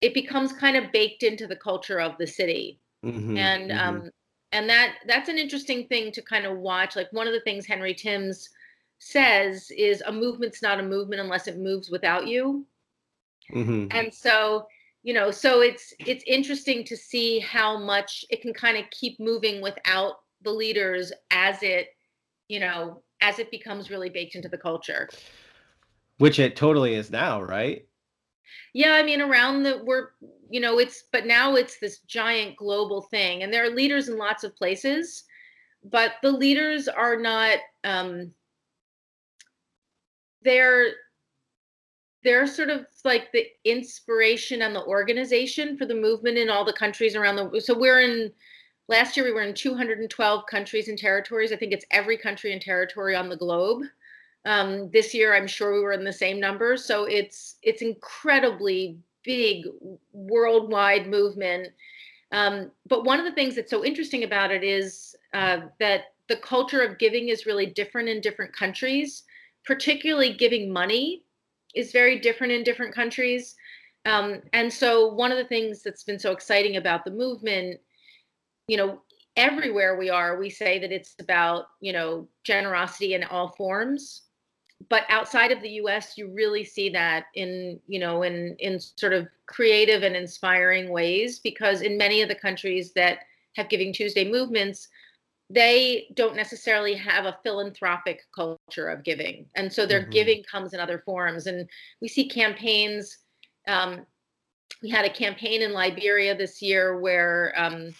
it 0.00 0.12
becomes 0.12 0.52
kind 0.52 0.76
of 0.76 0.90
baked 0.90 1.22
into 1.22 1.46
the 1.46 1.56
culture 1.56 2.00
of 2.00 2.18
the 2.18 2.26
city. 2.26 2.80
Mm-hmm, 3.04 3.36
and 3.36 3.70
mm-hmm. 3.70 3.88
um 3.88 4.10
and 4.52 4.68
that 4.68 4.96
that's 5.06 5.28
an 5.28 5.38
interesting 5.38 5.86
thing 5.86 6.12
to 6.12 6.22
kind 6.22 6.46
of 6.46 6.58
watch. 6.58 6.96
Like 6.96 7.12
one 7.12 7.26
of 7.26 7.32
the 7.32 7.40
things 7.40 7.66
Henry 7.66 7.94
Timms 7.94 8.48
says 8.98 9.70
is 9.76 10.02
a 10.06 10.12
movement's 10.12 10.62
not 10.62 10.80
a 10.80 10.82
movement 10.82 11.20
unless 11.20 11.46
it 11.46 11.58
moves 11.58 11.90
without 11.90 12.26
you. 12.26 12.66
Mm-hmm. 13.52 13.86
And 13.90 14.12
so 14.12 14.66
you 15.02 15.14
know 15.14 15.30
so 15.30 15.62
it's 15.62 15.94
it's 16.00 16.22
interesting 16.26 16.84
to 16.84 16.94
see 16.96 17.38
how 17.38 17.78
much 17.78 18.26
it 18.28 18.42
can 18.42 18.52
kind 18.52 18.76
of 18.76 18.84
keep 18.90 19.18
moving 19.18 19.62
without 19.62 20.16
the 20.42 20.50
leaders 20.50 21.12
as 21.30 21.62
it 21.62 21.88
you 22.48 22.60
know 22.60 23.02
as 23.22 23.38
it 23.38 23.50
becomes 23.50 23.90
really 23.90 24.10
baked 24.10 24.34
into 24.34 24.50
the 24.50 24.58
culture 24.58 25.08
which 26.18 26.38
it 26.38 26.56
totally 26.56 26.92
is 26.92 27.10
now 27.10 27.40
right 27.40 27.87
yeah 28.74 28.92
i 28.92 29.02
mean 29.02 29.20
around 29.20 29.62
the 29.62 29.82
we're 29.84 30.08
you 30.50 30.60
know 30.60 30.78
it's 30.78 31.04
but 31.12 31.26
now 31.26 31.54
it's 31.54 31.78
this 31.78 32.00
giant 32.00 32.56
global 32.56 33.02
thing 33.02 33.42
and 33.42 33.52
there 33.52 33.64
are 33.64 33.74
leaders 33.74 34.08
in 34.08 34.16
lots 34.16 34.44
of 34.44 34.56
places 34.56 35.24
but 35.84 36.12
the 36.22 36.30
leaders 36.30 36.88
are 36.88 37.16
not 37.16 37.58
um 37.84 38.30
they're 40.42 40.92
they're 42.24 42.46
sort 42.46 42.68
of 42.68 42.86
like 43.04 43.30
the 43.32 43.46
inspiration 43.64 44.62
and 44.62 44.74
the 44.74 44.84
organization 44.84 45.76
for 45.76 45.86
the 45.86 45.94
movement 45.94 46.36
in 46.36 46.50
all 46.50 46.64
the 46.64 46.72
countries 46.72 47.14
around 47.14 47.36
the 47.36 47.60
so 47.60 47.78
we're 47.78 48.00
in 48.00 48.30
last 48.88 49.16
year 49.16 49.24
we 49.24 49.32
were 49.32 49.42
in 49.42 49.54
212 49.54 50.44
countries 50.50 50.88
and 50.88 50.98
territories 50.98 51.52
i 51.52 51.56
think 51.56 51.72
it's 51.72 51.86
every 51.90 52.16
country 52.16 52.52
and 52.52 52.60
territory 52.60 53.14
on 53.14 53.28
the 53.28 53.36
globe 53.36 53.82
um, 54.48 54.90
this 54.90 55.14
year 55.14 55.36
i'm 55.36 55.46
sure 55.46 55.72
we 55.72 55.80
were 55.80 55.92
in 55.92 56.04
the 56.04 56.12
same 56.12 56.40
numbers 56.40 56.84
so 56.84 57.04
it's 57.04 57.56
it's 57.62 57.82
incredibly 57.82 58.98
big 59.24 59.64
worldwide 60.12 61.06
movement 61.06 61.68
um, 62.32 62.70
but 62.86 63.04
one 63.04 63.18
of 63.18 63.24
the 63.24 63.32
things 63.32 63.54
that's 63.54 63.70
so 63.70 63.84
interesting 63.84 64.24
about 64.24 64.50
it 64.50 64.62
is 64.62 65.14
uh, 65.32 65.60
that 65.78 66.12
the 66.28 66.36
culture 66.36 66.82
of 66.82 66.98
giving 66.98 67.28
is 67.28 67.46
really 67.46 67.66
different 67.66 68.08
in 68.08 68.20
different 68.20 68.52
countries 68.52 69.22
particularly 69.64 70.32
giving 70.32 70.72
money 70.72 71.24
is 71.74 71.92
very 71.92 72.18
different 72.18 72.52
in 72.52 72.64
different 72.64 72.94
countries. 72.94 73.54
Um, 74.06 74.40
and 74.54 74.72
so, 74.72 75.12
one 75.12 75.30
of 75.30 75.38
the 75.38 75.44
things 75.44 75.82
that's 75.82 76.04
been 76.04 76.18
so 76.18 76.32
exciting 76.32 76.76
about 76.76 77.04
the 77.04 77.10
movement, 77.10 77.78
you 78.66 78.76
know, 78.76 79.02
everywhere 79.36 79.98
we 79.98 80.08
are, 80.08 80.38
we 80.38 80.48
say 80.48 80.78
that 80.78 80.90
it's 80.90 81.14
about, 81.20 81.66
you 81.80 81.92
know, 81.92 82.26
generosity 82.44 83.14
in 83.14 83.24
all 83.24 83.54
forms. 83.58 84.22
But 84.88 85.04
outside 85.08 85.50
of 85.50 85.60
the 85.60 85.70
US, 85.82 86.16
you 86.16 86.30
really 86.32 86.64
see 86.64 86.88
that 86.90 87.26
in, 87.34 87.80
you 87.88 87.98
know, 87.98 88.22
in, 88.22 88.56
in 88.58 88.78
sort 88.78 89.12
of 89.12 89.28
creative 89.46 90.02
and 90.02 90.14
inspiring 90.14 90.90
ways, 90.90 91.40
because 91.40 91.82
in 91.82 91.98
many 91.98 92.22
of 92.22 92.28
the 92.28 92.34
countries 92.34 92.92
that 92.92 93.20
have 93.56 93.68
Giving 93.68 93.92
Tuesday 93.92 94.30
movements, 94.30 94.88
they 95.50 96.08
don't 96.14 96.36
necessarily 96.36 96.94
have 96.94 97.24
a 97.24 97.38
philanthropic 97.42 98.20
culture 98.34 98.88
of 98.88 99.02
giving 99.02 99.46
and 99.54 99.72
so 99.72 99.86
their 99.86 100.02
mm-hmm. 100.02 100.10
giving 100.10 100.42
comes 100.44 100.74
in 100.74 100.80
other 100.80 101.02
forms 101.04 101.46
and 101.46 101.68
we 102.00 102.08
see 102.08 102.28
campaigns 102.28 103.18
um, 103.66 104.04
we 104.82 104.90
had 104.90 105.04
a 105.04 105.10
campaign 105.10 105.62
in 105.62 105.72
liberia 105.72 106.36
this 106.36 106.60
year 106.60 107.00
where 107.00 107.54
um, 107.56 107.94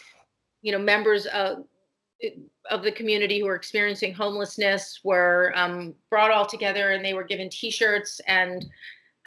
you 0.63 0.73
know 0.73 0.79
members 0.79 1.27
of 1.27 1.65
of 2.71 2.83
the 2.83 2.93
community 2.93 3.39
who 3.39 3.47
were 3.47 3.55
experiencing 3.55 4.13
homelessness 4.13 5.01
were 5.05 5.53
um, 5.55 5.95
brought 6.11 6.31
all 6.31 6.47
together 6.47 6.91
and 6.91 7.05
they 7.05 7.15
were 7.15 7.25
given 7.25 7.49
t-shirts 7.49 8.21
and 8.27 8.67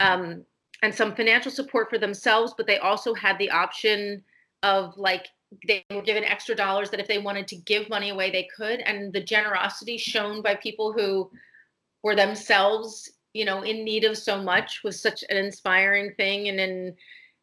um, 0.00 0.44
and 0.82 0.94
some 0.94 1.14
financial 1.14 1.50
support 1.50 1.88
for 1.88 1.98
themselves 1.98 2.52
but 2.56 2.66
they 2.66 2.78
also 2.78 3.14
had 3.14 3.38
the 3.38 3.50
option 3.50 4.22
of 4.62 4.96
like 4.96 5.28
they 5.66 5.84
were 5.90 6.02
given 6.02 6.24
extra 6.24 6.54
dollars 6.54 6.90
that 6.90 7.00
if 7.00 7.08
they 7.08 7.18
wanted 7.18 7.46
to 7.48 7.56
give 7.56 7.88
money 7.88 8.10
away 8.10 8.30
they 8.30 8.48
could. 8.56 8.80
And 8.80 9.12
the 9.12 9.20
generosity 9.20 9.98
shown 9.98 10.42
by 10.42 10.54
people 10.54 10.92
who 10.92 11.30
were 12.02 12.14
themselves 12.14 13.10
you 13.34 13.44
know 13.44 13.62
in 13.62 13.84
need 13.84 14.04
of 14.04 14.18
so 14.18 14.42
much 14.42 14.82
was 14.84 15.00
such 15.00 15.24
an 15.28 15.36
inspiring 15.36 16.12
thing. 16.16 16.48
And 16.48 16.60
in 16.60 16.94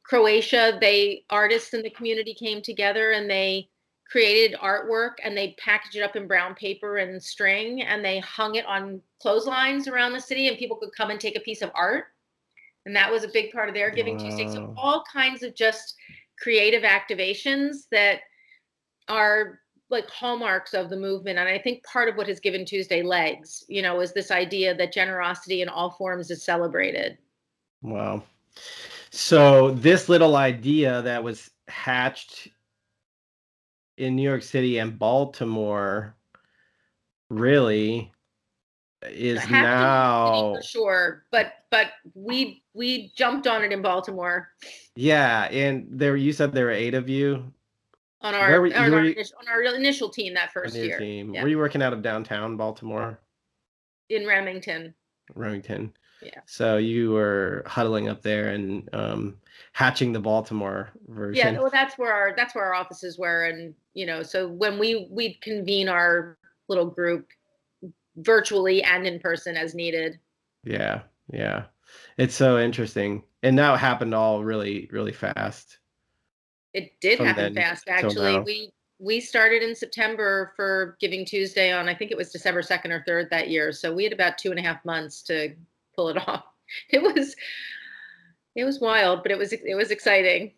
croatia 0.04 0.78
they 0.82 1.24
artists 1.30 1.74
in 1.74 1.84
the 1.84 1.90
community 1.90 2.34
came 2.34 2.62
together 2.62 3.12
and 3.12 3.30
they 3.30 3.70
created 4.10 4.58
artwork 4.60 5.13
and 5.24 5.38
they 5.38 5.56
packaged 5.63 5.95
it 5.95 6.02
up 6.02 6.15
in 6.15 6.28
brown 6.28 6.56
paper 6.56 6.98
and 6.98 7.22
string 7.22 7.84
and 7.84 8.04
they 8.04 8.19
hung 8.19 8.56
it 8.56 8.65
on 8.65 9.02
clotheslines 9.22 9.88
around 9.88 10.13
the 10.13 10.19
city 10.19 10.48
and 10.48 10.58
people 10.58 10.78
could 10.78 10.89
come 10.95 11.12
and 11.12 11.19
take 11.19 11.38
a 11.38 11.41
piece 11.41 11.62
of 11.62 11.72
art 11.76 12.06
and 12.86 12.95
that 12.95 13.12
was 13.12 13.24
a 13.24 13.30
big 13.30 13.52
part 13.52 13.69
of 13.69 13.76
their 13.76 13.91
Giving 13.91 14.17
wow. 14.17 14.24
Tuesday. 14.24 14.48
So 14.48 14.74
all 14.78 15.04
kinds 15.12 15.43
of 15.43 15.54
just 15.54 15.95
creative 16.39 16.84
activations 16.84 17.88
that 17.91 18.22
are 19.08 19.60
like 19.89 20.10
hallmarks 20.10 20.74
of 20.74 20.89
the 20.89 20.95
movement 20.95 21.39
and 21.39 21.50
i 21.50 21.58
think 21.58 21.84
part 21.84 22.08
of 22.08 22.15
what 22.15 22.28
has 22.28 22.39
given 22.39 22.63
tuesday 22.63 23.02
legs 23.02 23.63
you 23.67 23.82
know 23.82 24.00
is 24.02 24.13
this 24.13 24.30
idea 24.30 24.76
that 24.76 24.93
generosity 24.93 25.62
in 25.63 25.67
all 25.67 25.89
forms 25.89 26.30
is 26.30 26.43
celebrated 26.43 27.17
wow 27.82 28.22
so 29.10 29.72
this 29.72 30.08
little 30.08 30.36
idea 30.36 31.02
that 31.02 31.24
was 31.24 31.50
hatched 31.67 32.50
in 34.00 34.16
new 34.16 34.24
york 34.24 34.44
city 34.44 34.80
and 34.80 34.98
baltimore 34.98 36.16
really 37.30 38.12
is 39.04 39.48
now 39.50 40.56
for 40.56 40.62
sure 40.64 41.24
but 41.32 41.54
but 41.70 41.92
we 42.14 42.64
we 42.74 43.12
jumped 43.16 43.48
on 43.48 43.64
it 43.64 43.72
in 43.72 43.82
baltimore. 43.82 44.50
Yeah 44.96 45.46
and 45.46 45.88
there 45.92 46.16
you 46.16 46.34
said 46.34 46.54
there 46.54 46.66
were 46.66 46.72
eight 46.72 46.94
of 46.94 47.10
you? 47.10 47.52
On 48.22 48.36
our, 48.36 48.60
were, 48.60 48.68
on, 48.76 48.94
our 48.94 49.06
initial, 49.06 49.38
on, 49.40 49.48
our 49.48 49.64
initial 49.76 50.10
team 50.10 50.34
that 50.34 50.52
first 50.52 50.76
year. 50.76 51.00
team. 51.00 51.34
Yeah. 51.34 51.42
were 51.42 51.48
you 51.48 51.58
working 51.58 51.82
out 51.82 51.94
of 51.94 52.02
downtown 52.02 52.58
baltimore? 52.58 53.18
In 54.10 54.28
remington. 54.28 54.94
Remington. 55.36 55.94
Yeah. 56.22 56.42
So 56.46 56.76
you 56.76 57.12
were 57.12 57.64
huddling 57.66 58.10
up 58.10 58.22
there 58.22 58.50
and 58.50 58.90
um 58.94 59.38
hatching 59.74 60.12
the 60.12 60.20
baltimore 60.20 60.90
version. 61.08 61.54
yeah 61.54 61.60
well 61.60 61.72
that's 61.72 61.98
where 61.98 62.14
our 62.14 62.34
that's 62.36 62.56
where 62.56 62.66
our 62.66 62.74
offices 62.74 63.18
were 63.18 63.46
and 63.46 63.74
you 64.00 64.06
know 64.06 64.24
so 64.24 64.48
when 64.48 64.80
we 64.80 65.08
we'd 65.12 65.42
convene 65.42 65.90
our 65.90 66.38
little 66.70 66.86
group 66.86 67.28
virtually 68.20 68.84
and 68.84 69.06
in 69.06 69.20
person 69.20 69.58
as 69.58 69.74
needed. 69.74 70.20
Yeah, 70.64 71.02
yeah. 71.32 71.66
It's 72.18 72.36
so 72.36 72.60
interesting. 72.60 73.24
And 73.44 73.56
now 73.56 73.74
it 73.74 73.80
happened 73.80 74.14
all 74.14 74.44
really, 74.44 74.90
really 74.92 75.14
fast. 75.14 75.80
It 76.74 76.92
did 77.02 77.20
happen 77.20 77.56
fast 77.56 77.88
actually. 77.88 78.40
We 78.40 78.72
we 79.00 79.20
started 79.22 79.64
in 79.64 79.76
September 79.76 80.52
for 80.56 80.98
Giving 81.00 81.26
Tuesday 81.26 81.72
on 81.72 81.90
I 81.90 81.96
think 81.96 82.12
it 82.12 82.18
was 82.18 82.32
December 82.32 82.62
2nd 82.62 82.92
or 82.92 83.04
3rd 83.08 83.30
that 83.32 83.50
year. 83.50 83.72
So 83.72 83.94
we 83.94 84.04
had 84.04 84.14
about 84.14 84.38
two 84.38 84.52
and 84.52 84.60
a 84.60 84.64
half 84.64 84.84
months 84.86 85.22
to 85.24 85.56
pull 85.96 86.10
it 86.10 86.18
off. 86.28 86.46
It 86.90 87.02
was 87.02 87.36
it 88.56 88.66
was 88.66 88.80
wild, 88.80 89.24
but 89.24 89.32
it 89.32 89.38
was 89.38 89.54
it 89.54 89.76
was 89.76 89.90
exciting. 89.90 90.52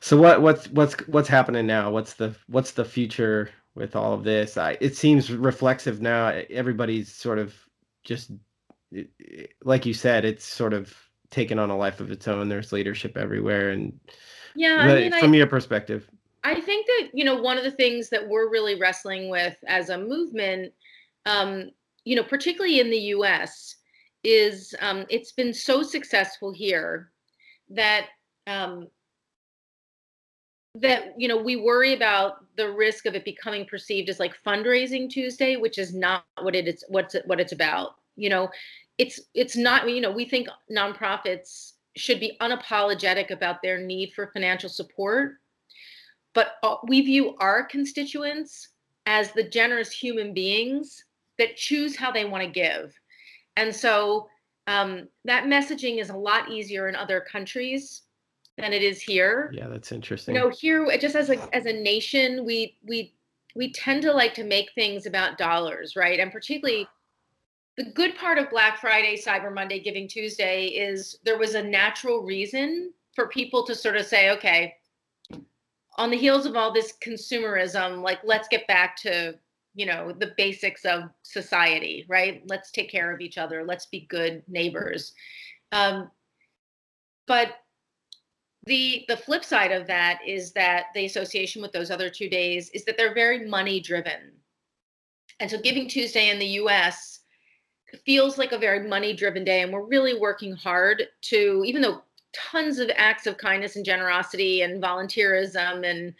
So 0.00 0.16
what 0.16 0.42
what's 0.42 0.68
what's 0.68 0.94
what's 1.08 1.28
happening 1.28 1.66
now? 1.66 1.90
What's 1.90 2.14
the 2.14 2.34
what's 2.46 2.72
the 2.72 2.84
future 2.84 3.50
with 3.76 3.94
all 3.94 4.14
of 4.14 4.24
this. 4.24 4.56
I, 4.56 4.76
it 4.80 4.96
seems 4.96 5.30
reflexive 5.30 6.00
now. 6.00 6.28
Everybody's 6.50 7.12
sort 7.12 7.38
of 7.38 7.54
just 8.02 8.32
like 9.62 9.86
you 9.86 9.94
said, 9.94 10.24
it's 10.24 10.44
sort 10.44 10.72
of 10.72 10.96
taken 11.30 11.58
on 11.58 11.70
a 11.70 11.76
life 11.76 12.00
of 12.00 12.10
its 12.10 12.26
own. 12.26 12.48
There's 12.48 12.72
leadership 12.72 13.16
everywhere, 13.16 13.70
and 13.70 13.92
yeah, 14.56 14.78
I 14.78 14.94
mean, 14.94 15.12
from 15.12 15.32
I, 15.32 15.36
your 15.36 15.46
perspective, 15.46 16.08
I 16.42 16.60
think 16.60 16.86
that 16.86 17.10
you 17.12 17.24
know 17.24 17.40
one 17.40 17.58
of 17.58 17.64
the 17.64 17.70
things 17.70 18.08
that 18.08 18.26
we're 18.26 18.50
really 18.50 18.80
wrestling 18.80 19.28
with 19.28 19.56
as 19.68 19.90
a 19.90 19.98
movement, 19.98 20.72
um, 21.26 21.70
you 22.04 22.16
know, 22.16 22.24
particularly 22.24 22.80
in 22.80 22.90
the 22.90 22.98
U.S., 22.98 23.76
is 24.24 24.74
um, 24.80 25.04
it's 25.10 25.32
been 25.32 25.52
so 25.52 25.82
successful 25.82 26.52
here 26.52 27.10
that 27.68 28.06
um, 28.46 28.88
that 30.80 31.14
you 31.16 31.28
know 31.28 31.36
we 31.36 31.56
worry 31.56 31.94
about 31.94 32.44
the 32.56 32.70
risk 32.70 33.06
of 33.06 33.14
it 33.14 33.24
becoming 33.24 33.64
perceived 33.64 34.08
as 34.08 34.18
like 34.18 34.34
fundraising 34.44 35.08
tuesday 35.08 35.56
which 35.56 35.78
is 35.78 35.94
not 35.94 36.24
what 36.42 36.54
it 36.54 36.68
is 36.68 36.84
what's 36.88 37.16
what 37.26 37.40
it's 37.40 37.52
about 37.52 37.96
you 38.16 38.28
know? 38.30 38.50
It's 38.98 39.20
it's 39.34 39.56
not 39.56 39.88
you 39.88 40.00
know 40.00 40.10
we 40.10 40.24
think 40.24 40.48
nonprofits 40.74 41.72
should 41.96 42.18
be 42.18 42.36
unapologetic 42.40 43.30
about 43.30 43.60
their 43.62 43.78
need 43.78 44.12
for 44.14 44.30
financial 44.32 44.70
support 44.70 45.34
but 46.32 46.54
uh, 46.62 46.76
we 46.86 47.02
view 47.02 47.36
our 47.40 47.64
constituents 47.64 48.70
as 49.04 49.32
the 49.32 49.42
generous 49.42 49.90
human 49.90 50.34
beings 50.34 51.04
that 51.38 51.56
choose 51.56 51.96
how 51.96 52.10
they 52.10 52.24
want 52.24 52.42
to 52.42 52.50
give. 52.50 52.94
And 53.56 53.74
so 53.74 54.28
um, 54.66 55.08
that 55.24 55.44
messaging 55.44 55.98
is 55.98 56.10
a 56.10 56.16
lot 56.16 56.50
easier 56.50 56.88
in 56.88 56.96
other 56.96 57.20
countries 57.20 58.02
than 58.56 58.72
it 58.72 58.82
is 58.82 59.00
here. 59.00 59.50
Yeah, 59.52 59.68
that's 59.68 59.92
interesting. 59.92 60.34
You 60.34 60.40
know, 60.40 60.48
here 60.50 60.86
just 60.98 61.14
as 61.14 61.30
a 61.30 61.54
as 61.54 61.66
a 61.66 61.72
nation, 61.72 62.44
we 62.44 62.76
we 62.84 63.14
we 63.54 63.72
tend 63.72 64.02
to 64.02 64.12
like 64.12 64.34
to 64.34 64.44
make 64.44 64.72
things 64.74 65.06
about 65.06 65.38
dollars, 65.38 65.96
right? 65.96 66.18
And 66.18 66.32
particularly 66.32 66.86
the 67.76 67.90
good 67.94 68.16
part 68.16 68.38
of 68.38 68.48
Black 68.50 68.80
Friday, 68.80 69.16
Cyber 69.16 69.52
Monday, 69.52 69.80
Giving 69.80 70.08
Tuesday 70.08 70.68
is 70.68 71.18
there 71.24 71.38
was 71.38 71.54
a 71.54 71.62
natural 71.62 72.22
reason 72.22 72.92
for 73.14 73.28
people 73.28 73.64
to 73.66 73.74
sort 73.74 73.96
of 73.96 74.06
say, 74.06 74.30
okay, 74.30 74.74
on 75.98 76.10
the 76.10 76.16
heels 76.16 76.46
of 76.46 76.56
all 76.56 76.72
this 76.72 76.94
consumerism, 77.02 78.02
like 78.02 78.20
let's 78.24 78.48
get 78.48 78.66
back 78.66 78.96
to 78.96 79.34
you 79.76 79.84
know 79.84 80.10
the 80.10 80.32
basics 80.38 80.86
of 80.86 81.02
society 81.22 82.06
right 82.08 82.42
let's 82.46 82.70
take 82.70 82.90
care 82.90 83.12
of 83.12 83.20
each 83.20 83.36
other 83.36 83.62
let's 83.62 83.84
be 83.84 84.06
good 84.08 84.42
neighbors 84.48 85.12
um, 85.72 86.10
but 87.26 87.56
the 88.66 89.04
the 89.08 89.16
flip 89.16 89.44
side 89.44 89.72
of 89.72 89.86
that 89.86 90.18
is 90.26 90.52
that 90.52 90.86
the 90.94 91.06
association 91.06 91.62
with 91.62 91.72
those 91.72 91.90
other 91.90 92.10
two 92.10 92.28
days 92.28 92.70
is 92.70 92.84
that 92.84 92.96
they're 92.96 93.14
very 93.14 93.48
money 93.48 93.80
driven 93.80 94.32
and 95.40 95.50
so 95.50 95.58
giving 95.58 95.88
tuesday 95.88 96.30
in 96.30 96.38
the 96.38 96.46
us 96.46 97.20
feels 98.04 98.36
like 98.36 98.52
a 98.52 98.58
very 98.58 98.86
money 98.86 99.12
driven 99.12 99.44
day 99.44 99.62
and 99.62 99.72
we're 99.72 99.86
really 99.86 100.18
working 100.18 100.52
hard 100.52 101.04
to 101.22 101.62
even 101.64 101.80
though 101.80 102.02
tons 102.32 102.78
of 102.78 102.90
acts 102.96 103.26
of 103.26 103.38
kindness 103.38 103.76
and 103.76 103.84
generosity 103.84 104.62
and 104.62 104.82
volunteerism 104.82 105.88
and 105.88 106.12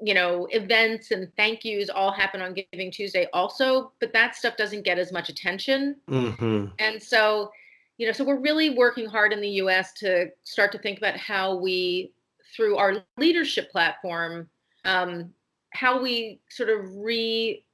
you 0.00 0.14
know 0.14 0.46
events 0.50 1.10
and 1.10 1.30
thank 1.36 1.64
yous 1.64 1.88
all 1.88 2.12
happen 2.12 2.40
on 2.40 2.54
giving 2.54 2.90
tuesday 2.90 3.26
also 3.32 3.92
but 4.00 4.12
that 4.12 4.34
stuff 4.34 4.56
doesn't 4.56 4.82
get 4.82 4.98
as 4.98 5.12
much 5.12 5.28
attention 5.28 5.96
mm-hmm. 6.08 6.66
and 6.78 7.02
so 7.02 7.50
you 7.98 8.06
know 8.06 8.12
so 8.12 8.24
we're 8.24 8.40
really 8.40 8.70
working 8.70 9.06
hard 9.06 9.32
in 9.32 9.40
the 9.40 9.48
us 9.48 9.92
to 9.92 10.28
start 10.42 10.72
to 10.72 10.78
think 10.78 10.98
about 10.98 11.16
how 11.16 11.54
we 11.54 12.12
through 12.54 12.76
our 12.76 13.04
leadership 13.18 13.70
platform 13.70 14.48
um, 14.84 15.32
how 15.72 16.00
we 16.00 16.40
sort 16.48 16.68
of 16.68 16.80
re 16.96 17.64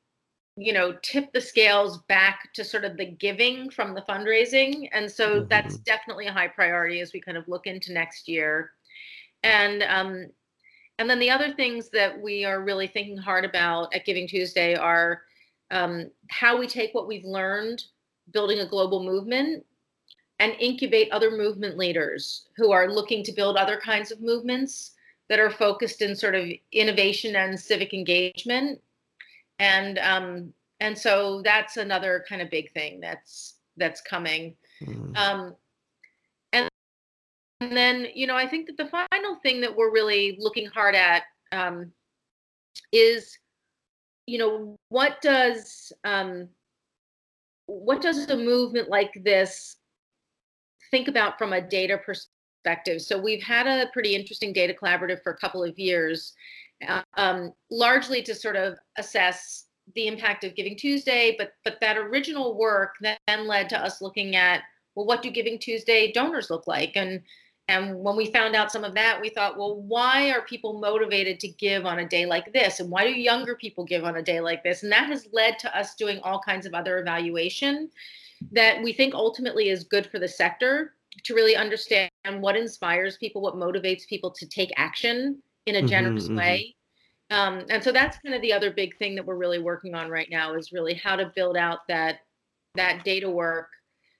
you 0.56 0.72
know 0.72 0.94
tip 1.02 1.32
the 1.32 1.40
scales 1.40 1.98
back 2.08 2.52
to 2.54 2.64
sort 2.64 2.84
of 2.84 2.96
the 2.96 3.04
giving 3.04 3.70
from 3.70 3.94
the 3.94 4.02
fundraising 4.02 4.88
and 4.92 5.10
so 5.10 5.36
mm-hmm. 5.36 5.48
that's 5.48 5.78
definitely 5.78 6.26
a 6.26 6.32
high 6.32 6.48
priority 6.48 7.00
as 7.00 7.12
we 7.12 7.20
kind 7.20 7.38
of 7.38 7.46
look 7.48 7.66
into 7.66 7.92
next 7.92 8.28
year 8.28 8.72
and 9.42 9.82
um 9.84 10.26
and 10.98 11.08
then 11.08 11.18
the 11.18 11.30
other 11.30 11.54
things 11.54 11.88
that 11.88 12.20
we 12.20 12.44
are 12.44 12.62
really 12.62 12.86
thinking 12.86 13.16
hard 13.16 13.44
about 13.44 13.94
at 13.94 14.04
giving 14.04 14.26
tuesday 14.26 14.74
are 14.74 15.22
um, 15.72 16.10
how 16.30 16.58
we 16.58 16.66
take 16.66 16.92
what 16.94 17.06
we've 17.06 17.24
learned 17.24 17.84
building 18.32 18.58
a 18.58 18.66
global 18.66 19.04
movement 19.04 19.64
and 20.40 20.56
incubate 20.58 21.12
other 21.12 21.30
movement 21.30 21.76
leaders 21.76 22.46
who 22.56 22.72
are 22.72 22.90
looking 22.90 23.22
to 23.22 23.32
build 23.32 23.56
other 23.56 23.78
kinds 23.78 24.10
of 24.10 24.20
movements 24.20 24.92
that 25.28 25.38
are 25.38 25.50
focused 25.50 26.02
in 26.02 26.16
sort 26.16 26.34
of 26.34 26.48
innovation 26.72 27.36
and 27.36 27.60
civic 27.60 27.94
engagement 27.94 28.80
and 29.60 29.98
um, 29.98 30.52
and 30.80 30.96
so 30.96 31.42
that's 31.44 31.76
another 31.76 32.24
kind 32.28 32.42
of 32.42 32.50
big 32.50 32.72
thing 32.72 32.98
that's 32.98 33.56
that's 33.76 34.00
coming 34.00 34.56
mm. 34.82 35.16
um, 35.16 35.54
and, 36.52 36.68
and 37.60 37.76
then 37.76 38.06
you 38.14 38.26
know 38.26 38.36
i 38.36 38.46
think 38.46 38.66
that 38.66 38.76
the 38.78 39.06
final 39.10 39.36
thing 39.42 39.60
that 39.60 39.74
we're 39.74 39.92
really 39.92 40.36
looking 40.40 40.66
hard 40.66 40.94
at 40.94 41.22
um, 41.52 41.92
is 42.92 43.38
you 44.26 44.38
know 44.38 44.74
what 44.88 45.20
does 45.20 45.92
um, 46.04 46.48
what 47.66 48.00
does 48.00 48.28
a 48.30 48.36
movement 48.36 48.88
like 48.88 49.12
this 49.22 49.76
think 50.90 51.08
about 51.08 51.38
from 51.38 51.52
a 51.52 51.60
data 51.60 51.98
perspective. 51.98 53.02
So 53.02 53.20
we've 53.20 53.42
had 53.42 53.66
a 53.66 53.90
pretty 53.92 54.14
interesting 54.14 54.52
data 54.52 54.74
collaborative 54.74 55.22
for 55.22 55.32
a 55.32 55.36
couple 55.36 55.64
of 55.64 55.78
years, 55.78 56.34
um, 57.16 57.52
largely 57.70 58.22
to 58.22 58.34
sort 58.34 58.56
of 58.56 58.78
assess 58.98 59.66
the 59.94 60.06
impact 60.06 60.44
of 60.44 60.54
Giving 60.54 60.76
Tuesday, 60.76 61.34
but 61.36 61.52
but 61.64 61.78
that 61.80 61.96
original 61.96 62.56
work 62.56 62.94
then 63.00 63.46
led 63.46 63.68
to 63.70 63.82
us 63.82 64.00
looking 64.00 64.36
at 64.36 64.62
well, 64.94 65.06
what 65.06 65.22
do 65.22 65.30
Giving 65.30 65.58
Tuesday 65.58 66.12
donors 66.12 66.50
look 66.50 66.66
like? 66.66 66.96
And 66.96 67.22
and 67.68 68.00
when 68.00 68.16
we 68.16 68.32
found 68.32 68.56
out 68.56 68.72
some 68.72 68.82
of 68.82 68.94
that, 68.94 69.20
we 69.20 69.28
thought, 69.28 69.56
well, 69.56 69.80
why 69.82 70.30
are 70.30 70.42
people 70.42 70.80
motivated 70.80 71.38
to 71.40 71.48
give 71.48 71.86
on 71.86 72.00
a 72.00 72.08
day 72.08 72.26
like 72.26 72.52
this? 72.52 72.80
And 72.80 72.90
why 72.90 73.04
do 73.04 73.12
younger 73.12 73.54
people 73.54 73.84
give 73.84 74.02
on 74.02 74.16
a 74.16 74.22
day 74.22 74.40
like 74.40 74.64
this? 74.64 74.82
And 74.82 74.90
that 74.90 75.06
has 75.06 75.28
led 75.32 75.56
to 75.60 75.78
us 75.78 75.94
doing 75.94 76.18
all 76.24 76.40
kinds 76.40 76.66
of 76.66 76.74
other 76.74 76.98
evaluation 76.98 77.88
that 78.52 78.82
we 78.82 78.92
think 78.92 79.14
ultimately 79.14 79.68
is 79.68 79.84
good 79.84 80.06
for 80.10 80.18
the 80.18 80.28
sector 80.28 80.94
to 81.24 81.34
really 81.34 81.56
understand 81.56 82.10
what 82.38 82.56
inspires 82.56 83.16
people, 83.16 83.42
what 83.42 83.54
motivates 83.54 84.06
people 84.06 84.30
to 84.30 84.46
take 84.46 84.72
action 84.76 85.42
in 85.66 85.76
a 85.76 85.78
mm-hmm, 85.78 85.86
generous 85.88 86.26
mm-hmm, 86.26 86.38
way. 86.38 86.74
Um, 87.30 87.64
and 87.68 87.82
so 87.82 87.92
that's 87.92 88.18
kind 88.18 88.34
of 88.34 88.42
the 88.42 88.52
other 88.52 88.70
big 88.70 88.96
thing 88.96 89.14
that 89.14 89.24
we're 89.24 89.36
really 89.36 89.60
working 89.60 89.94
on 89.94 90.10
right 90.10 90.28
now 90.30 90.54
is 90.54 90.72
really 90.72 90.94
how 90.94 91.16
to 91.16 91.32
build 91.34 91.56
out 91.56 91.80
that 91.88 92.20
that 92.76 93.04
data 93.04 93.28
work 93.28 93.68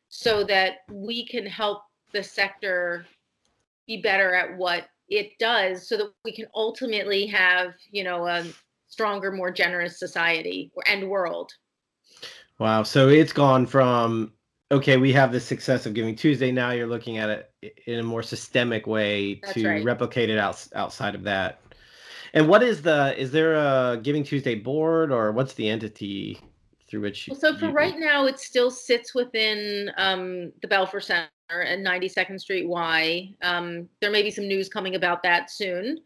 so 0.09 0.45
that 0.45 0.79
we 0.91 1.25
can 1.27 1.47
help 1.47 1.83
the 2.13 2.23
sector 2.23 3.07
be 3.87 4.01
better 4.01 4.35
at 4.35 4.57
what 4.57 4.89
it 5.09 5.39
does 5.39 5.89
so 5.89 5.97
that 5.97 6.13
we 6.25 6.33
can 6.33 6.47
ultimately 6.55 7.27
have 7.27 7.75
you 7.91 8.05
know 8.05 8.27
a 8.27 8.45
stronger 8.89 9.31
more 9.31 9.51
generous 9.51 9.99
society 9.99 10.71
and 10.87 11.09
world 11.09 11.53
wow 12.61 12.85
so 12.85 13.09
it's 13.09 13.33
gone 13.33 13.67
from 13.67 14.33
okay 14.71 14.97
we 14.97 15.13
have 15.13 15.33
the 15.33 15.41
success 15.41 15.85
of 15.85 15.95
giving 15.95 16.15
tuesday 16.15 16.53
now 16.53 16.71
you're 16.71 16.87
looking 16.87 17.19
at 17.19 17.29
it 17.29 17.51
in 17.87 17.99
a 17.99 18.03
more 18.03 18.23
systemic 18.23 18.87
way 18.87 19.41
That's 19.43 19.55
to 19.55 19.69
right. 19.69 19.85
replicate 19.85 20.31
it 20.31 20.39
out, 20.39 20.67
outside 20.75 21.15
of 21.15 21.25
that. 21.25 21.61
And 22.33 22.49
what 22.49 22.63
is 22.63 22.83
the 22.83 23.19
is 23.21 23.33
there 23.33 23.55
a 23.55 23.99
giving 24.01 24.23
tuesday 24.23 24.55
board 24.55 25.11
or 25.11 25.33
what's 25.33 25.55
the 25.55 25.69
entity 25.69 26.41
through 26.89 27.01
which 27.01 27.29
well, 27.29 27.39
so 27.39 27.57
for 27.57 27.67
you, 27.67 27.73
right 27.73 27.99
now 27.99 28.27
it 28.27 28.39
still 28.39 28.71
sits 28.71 29.15
within 29.15 29.91
um, 29.97 30.53
the 30.63 30.69
belfer 30.69 31.03
center 31.03 31.29
at 31.51 31.79
92nd 31.81 32.41
street 32.41 32.69
y. 32.69 33.35
Um, 33.43 33.89
there 34.01 34.11
may 34.13 34.23
be 34.23 34.31
some 34.31 34.47
news 34.47 34.69
coming 34.69 34.95
about 34.95 35.23
that 35.25 35.51
soon. 35.51 35.99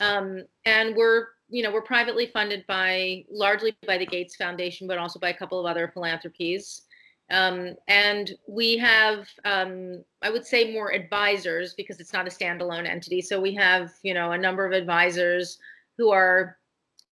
Um, 0.00 0.44
and 0.64 0.94
we're 0.96 1.26
you 1.54 1.62
know 1.62 1.72
we're 1.72 1.82
privately 1.82 2.26
funded 2.26 2.66
by 2.66 3.24
largely 3.30 3.76
by 3.86 3.96
the 3.96 4.06
gates 4.06 4.34
foundation 4.34 4.88
but 4.88 4.98
also 4.98 5.20
by 5.20 5.28
a 5.28 5.34
couple 5.34 5.60
of 5.60 5.66
other 5.66 5.88
philanthropies 5.94 6.82
um, 7.30 7.74
and 7.88 8.32
we 8.48 8.76
have 8.76 9.28
um, 9.44 10.02
i 10.22 10.30
would 10.30 10.44
say 10.44 10.72
more 10.72 10.92
advisors 10.92 11.72
because 11.74 12.00
it's 12.00 12.12
not 12.12 12.26
a 12.26 12.30
standalone 12.30 12.88
entity 12.88 13.20
so 13.20 13.40
we 13.40 13.54
have 13.54 13.92
you 14.02 14.14
know 14.14 14.32
a 14.32 14.38
number 14.38 14.66
of 14.66 14.72
advisors 14.72 15.58
who 15.96 16.10
are 16.10 16.58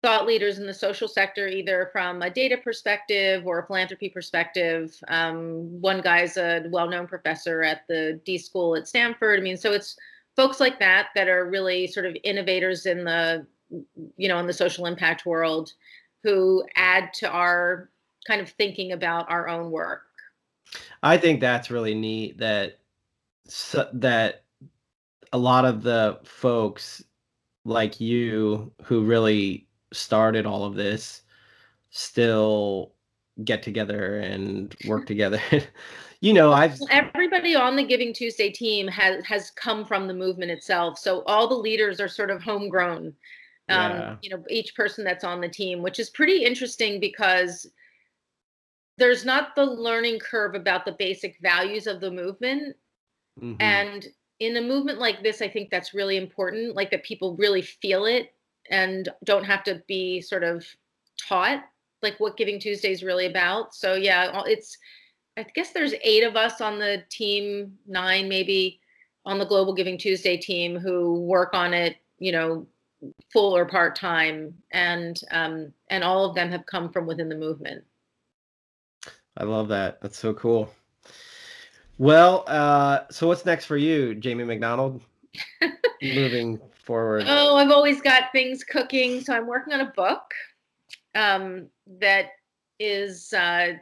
thought 0.03 0.26
leaders 0.26 0.59
in 0.59 0.66
the 0.66 0.72
social 0.72 1.07
sector, 1.07 1.46
either 1.46 1.90
from 1.92 2.22
a 2.22 2.31
data 2.31 2.57
perspective 2.57 3.46
or 3.46 3.59
a 3.59 3.66
philanthropy 3.66 4.09
perspective. 4.09 4.96
Um, 5.09 5.81
one 5.81 6.00
guy's 6.00 6.37
a 6.38 6.64
well-known 6.70 7.07
professor 7.07 7.62
at 7.62 7.83
the 7.87 8.18
D 8.24 8.38
School 8.38 8.76
at 8.76 8.88
Stanford. 8.88 9.38
I 9.38 9.42
mean, 9.42 9.59
so 9.59 9.72
it's 9.72 9.96
folks 10.37 10.59
like 10.59 10.79
that 10.79 11.09
that 11.14 11.29
are 11.29 11.50
really 11.50 11.87
sort 11.87 12.07
of 12.07 12.16
innovators 12.24 12.87
in 12.87 13.05
the, 13.05 13.46
you 14.16 14.28
know, 14.28 14.38
in 14.38 14.46
the 14.46 14.52
social 14.52 14.87
impact 14.87 15.26
world, 15.26 15.72
who 16.22 16.64
add 16.76 17.12
to 17.14 17.30
our 17.30 17.90
kind 18.26 18.40
of 18.40 18.50
thinking 18.50 18.92
about 18.92 19.30
our 19.30 19.48
own 19.48 19.70
work. 19.70 20.02
I 21.02 21.16
think 21.16 21.40
that's 21.40 21.70
really 21.70 21.94
neat 21.94 22.38
that 22.38 22.78
that 23.94 24.44
a 25.33 25.38
lot 25.38 25.64
of 25.64 25.83
the 25.83 26.20
folks 26.24 27.02
like 27.64 28.00
you 28.00 28.72
who 28.85 29.04
really 29.04 29.66
started 29.92 30.46
all 30.46 30.64
of 30.64 30.74
this 30.74 31.22
still 31.90 32.92
get 33.44 33.62
together 33.62 34.18
and 34.18 34.74
work 34.87 35.06
together. 35.06 35.40
you 36.20 36.33
know, 36.33 36.52
I've 36.52 36.78
everybody 36.90 37.54
on 37.54 37.76
the 37.76 37.83
Giving 37.83 38.12
Tuesday 38.12 38.50
team 38.50 38.87
has 38.88 39.24
has 39.24 39.50
come 39.50 39.85
from 39.85 40.06
the 40.06 40.14
movement 40.14 40.50
itself. 40.50 40.98
So 40.98 41.22
all 41.26 41.48
the 41.48 41.54
leaders 41.54 42.00
are 42.00 42.09
sort 42.09 42.30
of 42.30 42.42
homegrown. 42.42 43.14
Um, 43.70 43.92
yeah. 43.92 44.16
you 44.22 44.30
know, 44.30 44.42
each 44.50 44.74
person 44.74 45.04
that's 45.04 45.24
on 45.24 45.40
the 45.40 45.48
team, 45.48 45.83
which 45.83 45.98
is 45.98 46.11
pretty 46.11 46.44
interesting 46.44 47.00
because 47.00 47.66
there's 48.98 49.24
not 49.24 49.54
the 49.54 49.64
learning 49.64 50.18
curve 50.18 50.54
about 50.54 50.85
the 50.85 50.92
basic 50.92 51.37
values 51.40 51.87
of 51.87 52.00
the 52.00 52.11
movement. 52.11 52.76
Mm-hmm. 53.40 53.61
And 53.61 54.06
in 54.40 54.56
a 54.56 54.61
movement 54.61 54.98
like 54.98 55.22
this, 55.22 55.40
I 55.40 55.48
think 55.48 55.70
that's 55.70 55.94
really 55.94 56.16
important, 56.16 56.74
like 56.74 56.90
that 56.90 57.04
people 57.04 57.37
really 57.37 57.62
feel 57.62 58.06
it 58.06 58.35
and 58.70 59.09
don't 59.24 59.44
have 59.44 59.62
to 59.64 59.83
be 59.87 60.20
sort 60.20 60.44
of 60.44 60.66
taught 61.28 61.64
like 62.02 62.18
what 62.18 62.37
Giving 62.37 62.59
Tuesday 62.59 62.92
is 62.92 63.02
really 63.02 63.26
about. 63.26 63.74
So 63.74 63.94
yeah, 63.94 64.42
it's 64.46 64.76
I 65.37 65.46
guess 65.54 65.72
there's 65.72 65.94
eight 66.02 66.24
of 66.24 66.37
us 66.37 66.61
on 66.61 66.78
the 66.78 67.02
team, 67.11 67.78
nine 67.87 68.28
maybe 68.28 68.80
on 69.24 69.38
the 69.38 69.46
Global 69.46 69.74
Giving 69.74 69.98
Tuesday 69.98 70.37
team 70.37 70.78
who 70.78 71.20
work 71.20 71.54
on 71.54 71.74
it, 71.74 71.96
you 72.18 72.33
know, 72.33 72.66
full 73.33 73.57
or 73.57 73.65
part 73.65 73.97
time, 73.97 74.55
and 74.73 75.21
um, 75.31 75.73
and 75.89 76.05
all 76.05 76.25
of 76.25 76.35
them 76.35 76.51
have 76.51 76.67
come 76.67 76.91
from 76.93 77.07
within 77.07 77.29
the 77.29 77.37
movement. 77.37 77.85
I 79.37 79.45
love 79.45 79.69
that. 79.69 80.01
That's 80.01 80.19
so 80.19 80.35
cool. 80.35 80.71
Well, 81.99 82.45
uh, 82.47 83.01
so 83.11 83.27
what's 83.27 83.45
next 83.45 83.67
for 83.67 83.77
you, 83.77 84.15
Jamie 84.15 84.45
McDonald? 84.45 85.03
Moving 86.03 86.59
forward? 86.83 87.25
Oh, 87.27 87.57
I've 87.57 87.71
always 87.71 88.01
got 88.01 88.33
things 88.33 88.65
cooking. 88.65 89.21
So 89.21 89.35
I'm 89.35 89.47
working 89.47 89.75
on 89.75 89.83
a 89.83 89.93
book 89.95 90.33
um, 91.15 91.69
that 92.01 92.31
is 92.79 93.33
uh, 93.33 93.75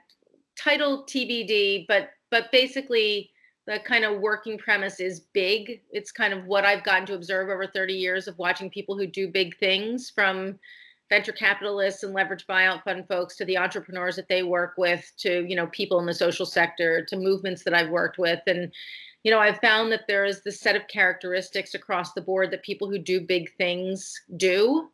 titled 0.58 1.08
TBD, 1.08 1.86
but 1.86 2.10
but 2.30 2.50
basically 2.52 3.30
the 3.68 3.78
kind 3.80 4.04
of 4.04 4.20
working 4.20 4.56
premise 4.56 4.98
is 4.98 5.20
big. 5.34 5.82
It's 5.92 6.10
kind 6.10 6.32
of 6.32 6.46
what 6.46 6.64
I've 6.64 6.84
gotten 6.84 7.06
to 7.06 7.14
observe 7.14 7.50
over 7.50 7.66
30 7.66 7.92
years 7.92 8.26
of 8.26 8.38
watching 8.38 8.70
people 8.70 8.96
who 8.96 9.06
do 9.06 9.28
big 9.28 9.58
things 9.58 10.10
from 10.10 10.58
venture 11.10 11.32
capitalists 11.32 12.02
and 12.02 12.14
leverage 12.14 12.46
buyout 12.46 12.82
fund 12.82 13.06
folks 13.08 13.36
to 13.36 13.44
the 13.44 13.58
entrepreneurs 13.58 14.16
that 14.16 14.28
they 14.28 14.42
work 14.42 14.74
with 14.76 15.10
to 15.16 15.46
you 15.48 15.56
know 15.56 15.66
people 15.68 15.98
in 16.00 16.06
the 16.06 16.12
social 16.12 16.44
sector 16.44 17.04
to 17.04 17.16
movements 17.16 17.62
that 17.62 17.72
I've 17.72 17.88
worked 17.88 18.18
with 18.18 18.40
and 18.46 18.72
you 19.24 19.32
know, 19.32 19.40
I've 19.40 19.58
found 19.58 19.90
that 19.92 20.06
there 20.06 20.24
is 20.24 20.42
this 20.42 20.60
set 20.60 20.76
of 20.76 20.86
characteristics 20.88 21.74
across 21.74 22.12
the 22.12 22.20
board 22.20 22.50
that 22.50 22.62
people 22.62 22.88
who 22.88 22.98
do 22.98 23.20
big 23.20 23.54
things 23.56 24.14
do. 24.36 24.90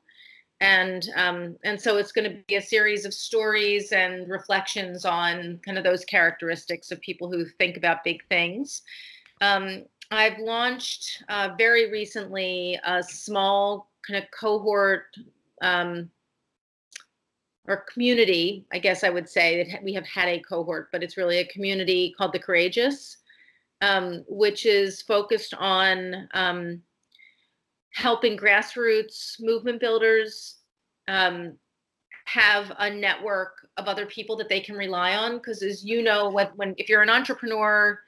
And 0.60 1.08
um, 1.16 1.56
and 1.64 1.80
so 1.80 1.96
it's 1.96 2.12
going 2.12 2.30
to 2.30 2.38
be 2.46 2.56
a 2.56 2.62
series 2.62 3.04
of 3.04 3.12
stories 3.12 3.92
and 3.92 4.30
reflections 4.30 5.04
on 5.04 5.60
kind 5.64 5.76
of 5.76 5.84
those 5.84 6.04
characteristics 6.04 6.90
of 6.90 7.00
people 7.00 7.30
who 7.30 7.44
think 7.44 7.76
about 7.76 8.04
big 8.04 8.26
things. 8.28 8.82
Um, 9.40 9.84
I've 10.10 10.38
launched 10.38 11.22
uh, 11.28 11.50
very 11.58 11.90
recently 11.90 12.78
a 12.84 13.02
small 13.02 13.90
kind 14.06 14.22
of 14.22 14.30
cohort 14.30 15.06
um, 15.60 16.10
or 17.66 17.84
community, 17.92 18.66
I 18.72 18.78
guess 18.78 19.02
I 19.02 19.10
would 19.10 19.28
say 19.28 19.70
that 19.72 19.82
we 19.82 19.94
have 19.94 20.06
had 20.06 20.28
a 20.28 20.40
cohort, 20.40 20.90
but 20.92 21.02
it's 21.02 21.16
really 21.16 21.38
a 21.38 21.46
community 21.46 22.14
called 22.16 22.32
the 22.32 22.38
Courageous 22.38 23.16
um, 23.84 24.24
which 24.28 24.66
is 24.66 25.02
focused 25.02 25.54
on 25.54 26.28
um, 26.34 26.82
helping 27.94 28.36
grassroots 28.36 29.40
movement 29.40 29.80
builders 29.80 30.56
um, 31.06 31.56
have 32.24 32.72
a 32.78 32.90
network 32.90 33.68
of 33.76 33.86
other 33.86 34.04
people 34.04 34.36
that 34.36 34.48
they 34.48 34.60
can 34.60 34.74
rely 34.74 35.14
on. 35.14 35.36
Because 35.36 35.62
as 35.62 35.84
you 35.84 36.02
know, 36.02 36.28
when, 36.28 36.48
when 36.56 36.74
if 36.76 36.88
you're 36.88 37.02
an 37.02 37.10
entrepreneur 37.10 38.00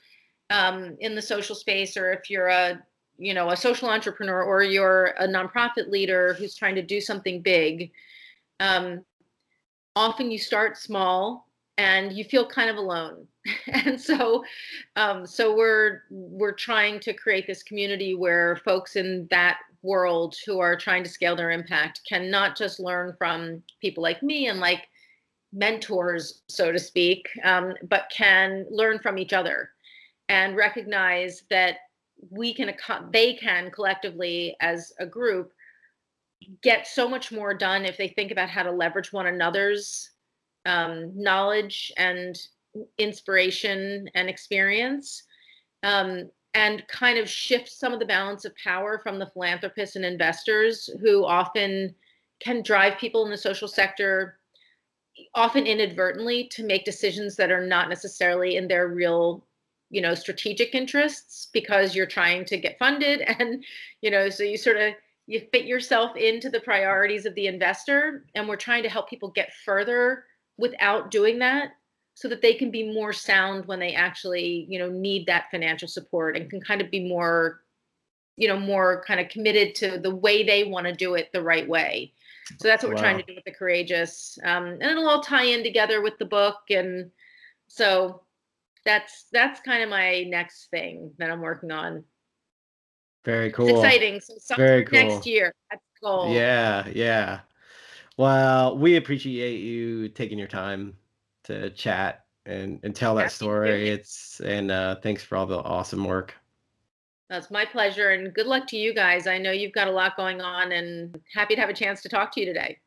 um, 0.50 0.96
in 1.00 1.14
the 1.14 1.22
social 1.22 1.54
space, 1.54 1.96
or 1.96 2.12
if 2.12 2.28
you're 2.28 2.48
a 2.48 2.82
you 3.18 3.32
know 3.32 3.50
a 3.50 3.56
social 3.56 3.88
entrepreneur, 3.88 4.42
or 4.42 4.62
you're 4.62 5.14
a 5.18 5.28
nonprofit 5.28 5.88
leader 5.88 6.34
who's 6.34 6.56
trying 6.56 6.74
to 6.74 6.82
do 6.82 7.00
something 7.00 7.40
big, 7.40 7.92
um, 8.58 9.04
often 9.94 10.32
you 10.32 10.38
start 10.38 10.76
small 10.76 11.46
and 11.78 12.12
you 12.12 12.24
feel 12.24 12.46
kind 12.46 12.70
of 12.70 12.76
alone 12.76 13.26
and 13.68 14.00
so 14.00 14.42
um, 14.96 15.26
so 15.26 15.54
we're 15.54 16.02
we're 16.10 16.52
trying 16.52 16.98
to 16.98 17.12
create 17.12 17.46
this 17.46 17.62
community 17.62 18.14
where 18.14 18.56
folks 18.64 18.96
in 18.96 19.26
that 19.30 19.58
world 19.82 20.34
who 20.46 20.58
are 20.58 20.76
trying 20.76 21.02
to 21.02 21.10
scale 21.10 21.36
their 21.36 21.50
impact 21.50 22.00
can 22.08 22.30
not 22.30 22.56
just 22.56 22.80
learn 22.80 23.14
from 23.18 23.62
people 23.80 24.02
like 24.02 24.22
me 24.22 24.48
and 24.48 24.60
like 24.60 24.86
mentors 25.52 26.42
so 26.48 26.72
to 26.72 26.78
speak 26.78 27.28
um, 27.44 27.74
but 27.88 28.10
can 28.14 28.66
learn 28.70 28.98
from 28.98 29.18
each 29.18 29.32
other 29.32 29.70
and 30.28 30.56
recognize 30.56 31.44
that 31.50 31.76
we 32.30 32.52
can 32.52 32.72
they 33.12 33.34
can 33.34 33.70
collectively 33.70 34.56
as 34.60 34.92
a 34.98 35.06
group 35.06 35.52
get 36.62 36.86
so 36.86 37.08
much 37.08 37.32
more 37.32 37.54
done 37.54 37.84
if 37.84 37.96
they 37.96 38.08
think 38.08 38.30
about 38.30 38.48
how 38.48 38.62
to 38.62 38.70
leverage 38.70 39.12
one 39.12 39.26
another's 39.26 40.10
um, 40.66 41.12
knowledge 41.14 41.92
and 41.96 42.38
inspiration 42.98 44.08
and 44.14 44.28
experience. 44.28 45.22
Um, 45.82 46.30
and 46.56 46.88
kind 46.88 47.18
of 47.18 47.28
shift 47.28 47.68
some 47.68 47.92
of 47.92 47.98
the 48.00 48.06
balance 48.06 48.46
of 48.46 48.56
power 48.56 48.98
from 48.98 49.18
the 49.18 49.26
philanthropists 49.26 49.94
and 49.94 50.06
investors 50.06 50.88
who 51.02 51.22
often 51.26 51.94
can 52.40 52.62
drive 52.62 52.96
people 52.96 53.26
in 53.26 53.30
the 53.30 53.36
social 53.36 53.68
sector 53.68 54.38
often 55.34 55.66
inadvertently 55.66 56.48
to 56.48 56.64
make 56.64 56.86
decisions 56.86 57.36
that 57.36 57.50
are 57.50 57.66
not 57.66 57.90
necessarily 57.90 58.56
in 58.56 58.66
their 58.66 58.88
real 58.88 59.44
you 59.90 60.00
know 60.00 60.14
strategic 60.14 60.74
interests 60.74 61.48
because 61.52 61.94
you're 61.94 62.06
trying 62.06 62.44
to 62.44 62.56
get 62.56 62.78
funded. 62.78 63.20
And 63.38 63.62
you 64.00 64.10
know 64.10 64.30
so 64.30 64.42
you 64.42 64.56
sort 64.56 64.78
of 64.78 64.94
you 65.26 65.42
fit 65.52 65.66
yourself 65.66 66.16
into 66.16 66.48
the 66.48 66.60
priorities 66.60 67.26
of 67.26 67.34
the 67.34 67.48
investor 67.48 68.24
and 68.34 68.48
we're 68.48 68.56
trying 68.56 68.82
to 68.82 68.88
help 68.88 69.10
people 69.10 69.28
get 69.28 69.52
further 69.64 70.24
without 70.56 71.10
doing 71.10 71.38
that 71.40 71.72
so 72.16 72.28
that 72.28 72.42
they 72.42 72.54
can 72.54 72.70
be 72.70 72.92
more 72.92 73.12
sound 73.12 73.66
when 73.66 73.78
they 73.78 73.94
actually 73.94 74.66
you 74.68 74.78
know 74.78 74.88
need 74.88 75.26
that 75.26 75.50
financial 75.50 75.86
support 75.86 76.36
and 76.36 76.50
can 76.50 76.60
kind 76.60 76.80
of 76.80 76.90
be 76.90 77.08
more 77.08 77.60
you 78.36 78.48
know 78.48 78.58
more 78.58 79.04
kind 79.06 79.20
of 79.20 79.28
committed 79.28 79.74
to 79.74 79.98
the 79.98 80.14
way 80.14 80.42
they 80.42 80.64
want 80.64 80.86
to 80.86 80.92
do 80.92 81.14
it 81.14 81.30
the 81.32 81.42
right 81.42 81.68
way 81.68 82.12
so 82.58 82.68
that's 82.68 82.82
what 82.82 82.90
wow. 82.90 82.96
we're 82.96 83.02
trying 83.02 83.18
to 83.18 83.24
do 83.24 83.34
with 83.34 83.44
the 83.44 83.52
courageous 83.52 84.38
um, 84.44 84.66
and 84.66 84.82
it'll 84.82 85.08
all 85.08 85.22
tie 85.22 85.44
in 85.44 85.62
together 85.62 86.02
with 86.02 86.18
the 86.18 86.24
book 86.24 86.58
and 86.70 87.10
so 87.68 88.22
that's 88.86 89.26
that's 89.32 89.60
kind 89.60 89.82
of 89.82 89.90
my 89.90 90.22
next 90.22 90.70
thing 90.70 91.10
that 91.18 91.30
I'm 91.30 91.42
working 91.42 91.70
on. 91.70 92.04
Very 93.24 93.50
cool. 93.50 93.66
It's 93.68 93.78
exciting. 93.78 94.20
So 94.20 94.54
Very 94.54 94.84
cool. 94.84 94.98
next 94.98 95.26
year. 95.26 95.52
That's 95.70 95.82
the 96.00 96.06
goal. 96.06 96.32
Yeah, 96.32 96.86
yeah. 96.94 97.40
Well, 98.16 98.78
we 98.78 98.96
appreciate 98.96 99.58
you 99.58 100.08
taking 100.08 100.38
your 100.38 100.46
time 100.46 100.96
to 101.46 101.70
chat 101.70 102.24
and, 102.44 102.80
and 102.82 102.94
tell 102.94 103.14
that 103.16 103.32
story. 103.32 103.88
it. 103.88 104.00
It's 104.00 104.40
and 104.40 104.70
uh, 104.70 104.96
thanks 105.02 105.22
for 105.22 105.36
all 105.36 105.46
the 105.46 105.58
awesome 105.58 106.04
work. 106.04 106.34
That's 107.28 107.50
my 107.50 107.64
pleasure 107.64 108.10
and 108.10 108.32
good 108.32 108.46
luck 108.46 108.68
to 108.68 108.76
you 108.76 108.94
guys. 108.94 109.26
I 109.26 109.38
know 109.38 109.50
you've 109.50 109.72
got 109.72 109.88
a 109.88 109.90
lot 109.90 110.16
going 110.16 110.40
on 110.40 110.72
and 110.72 111.18
happy 111.34 111.56
to 111.56 111.60
have 111.60 111.70
a 111.70 111.74
chance 111.74 112.00
to 112.02 112.08
talk 112.08 112.32
to 112.32 112.40
you 112.40 112.46
today. 112.46 112.78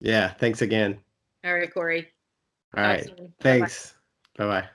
Yeah, 0.00 0.32
thanks 0.34 0.62
again. 0.62 0.98
All 1.44 1.54
right, 1.54 1.72
Corey. 1.72 2.08
All 2.76 2.84
right. 2.84 3.08
Thanks. 3.40 3.94
Bye 4.36 4.46
bye. 4.46 4.68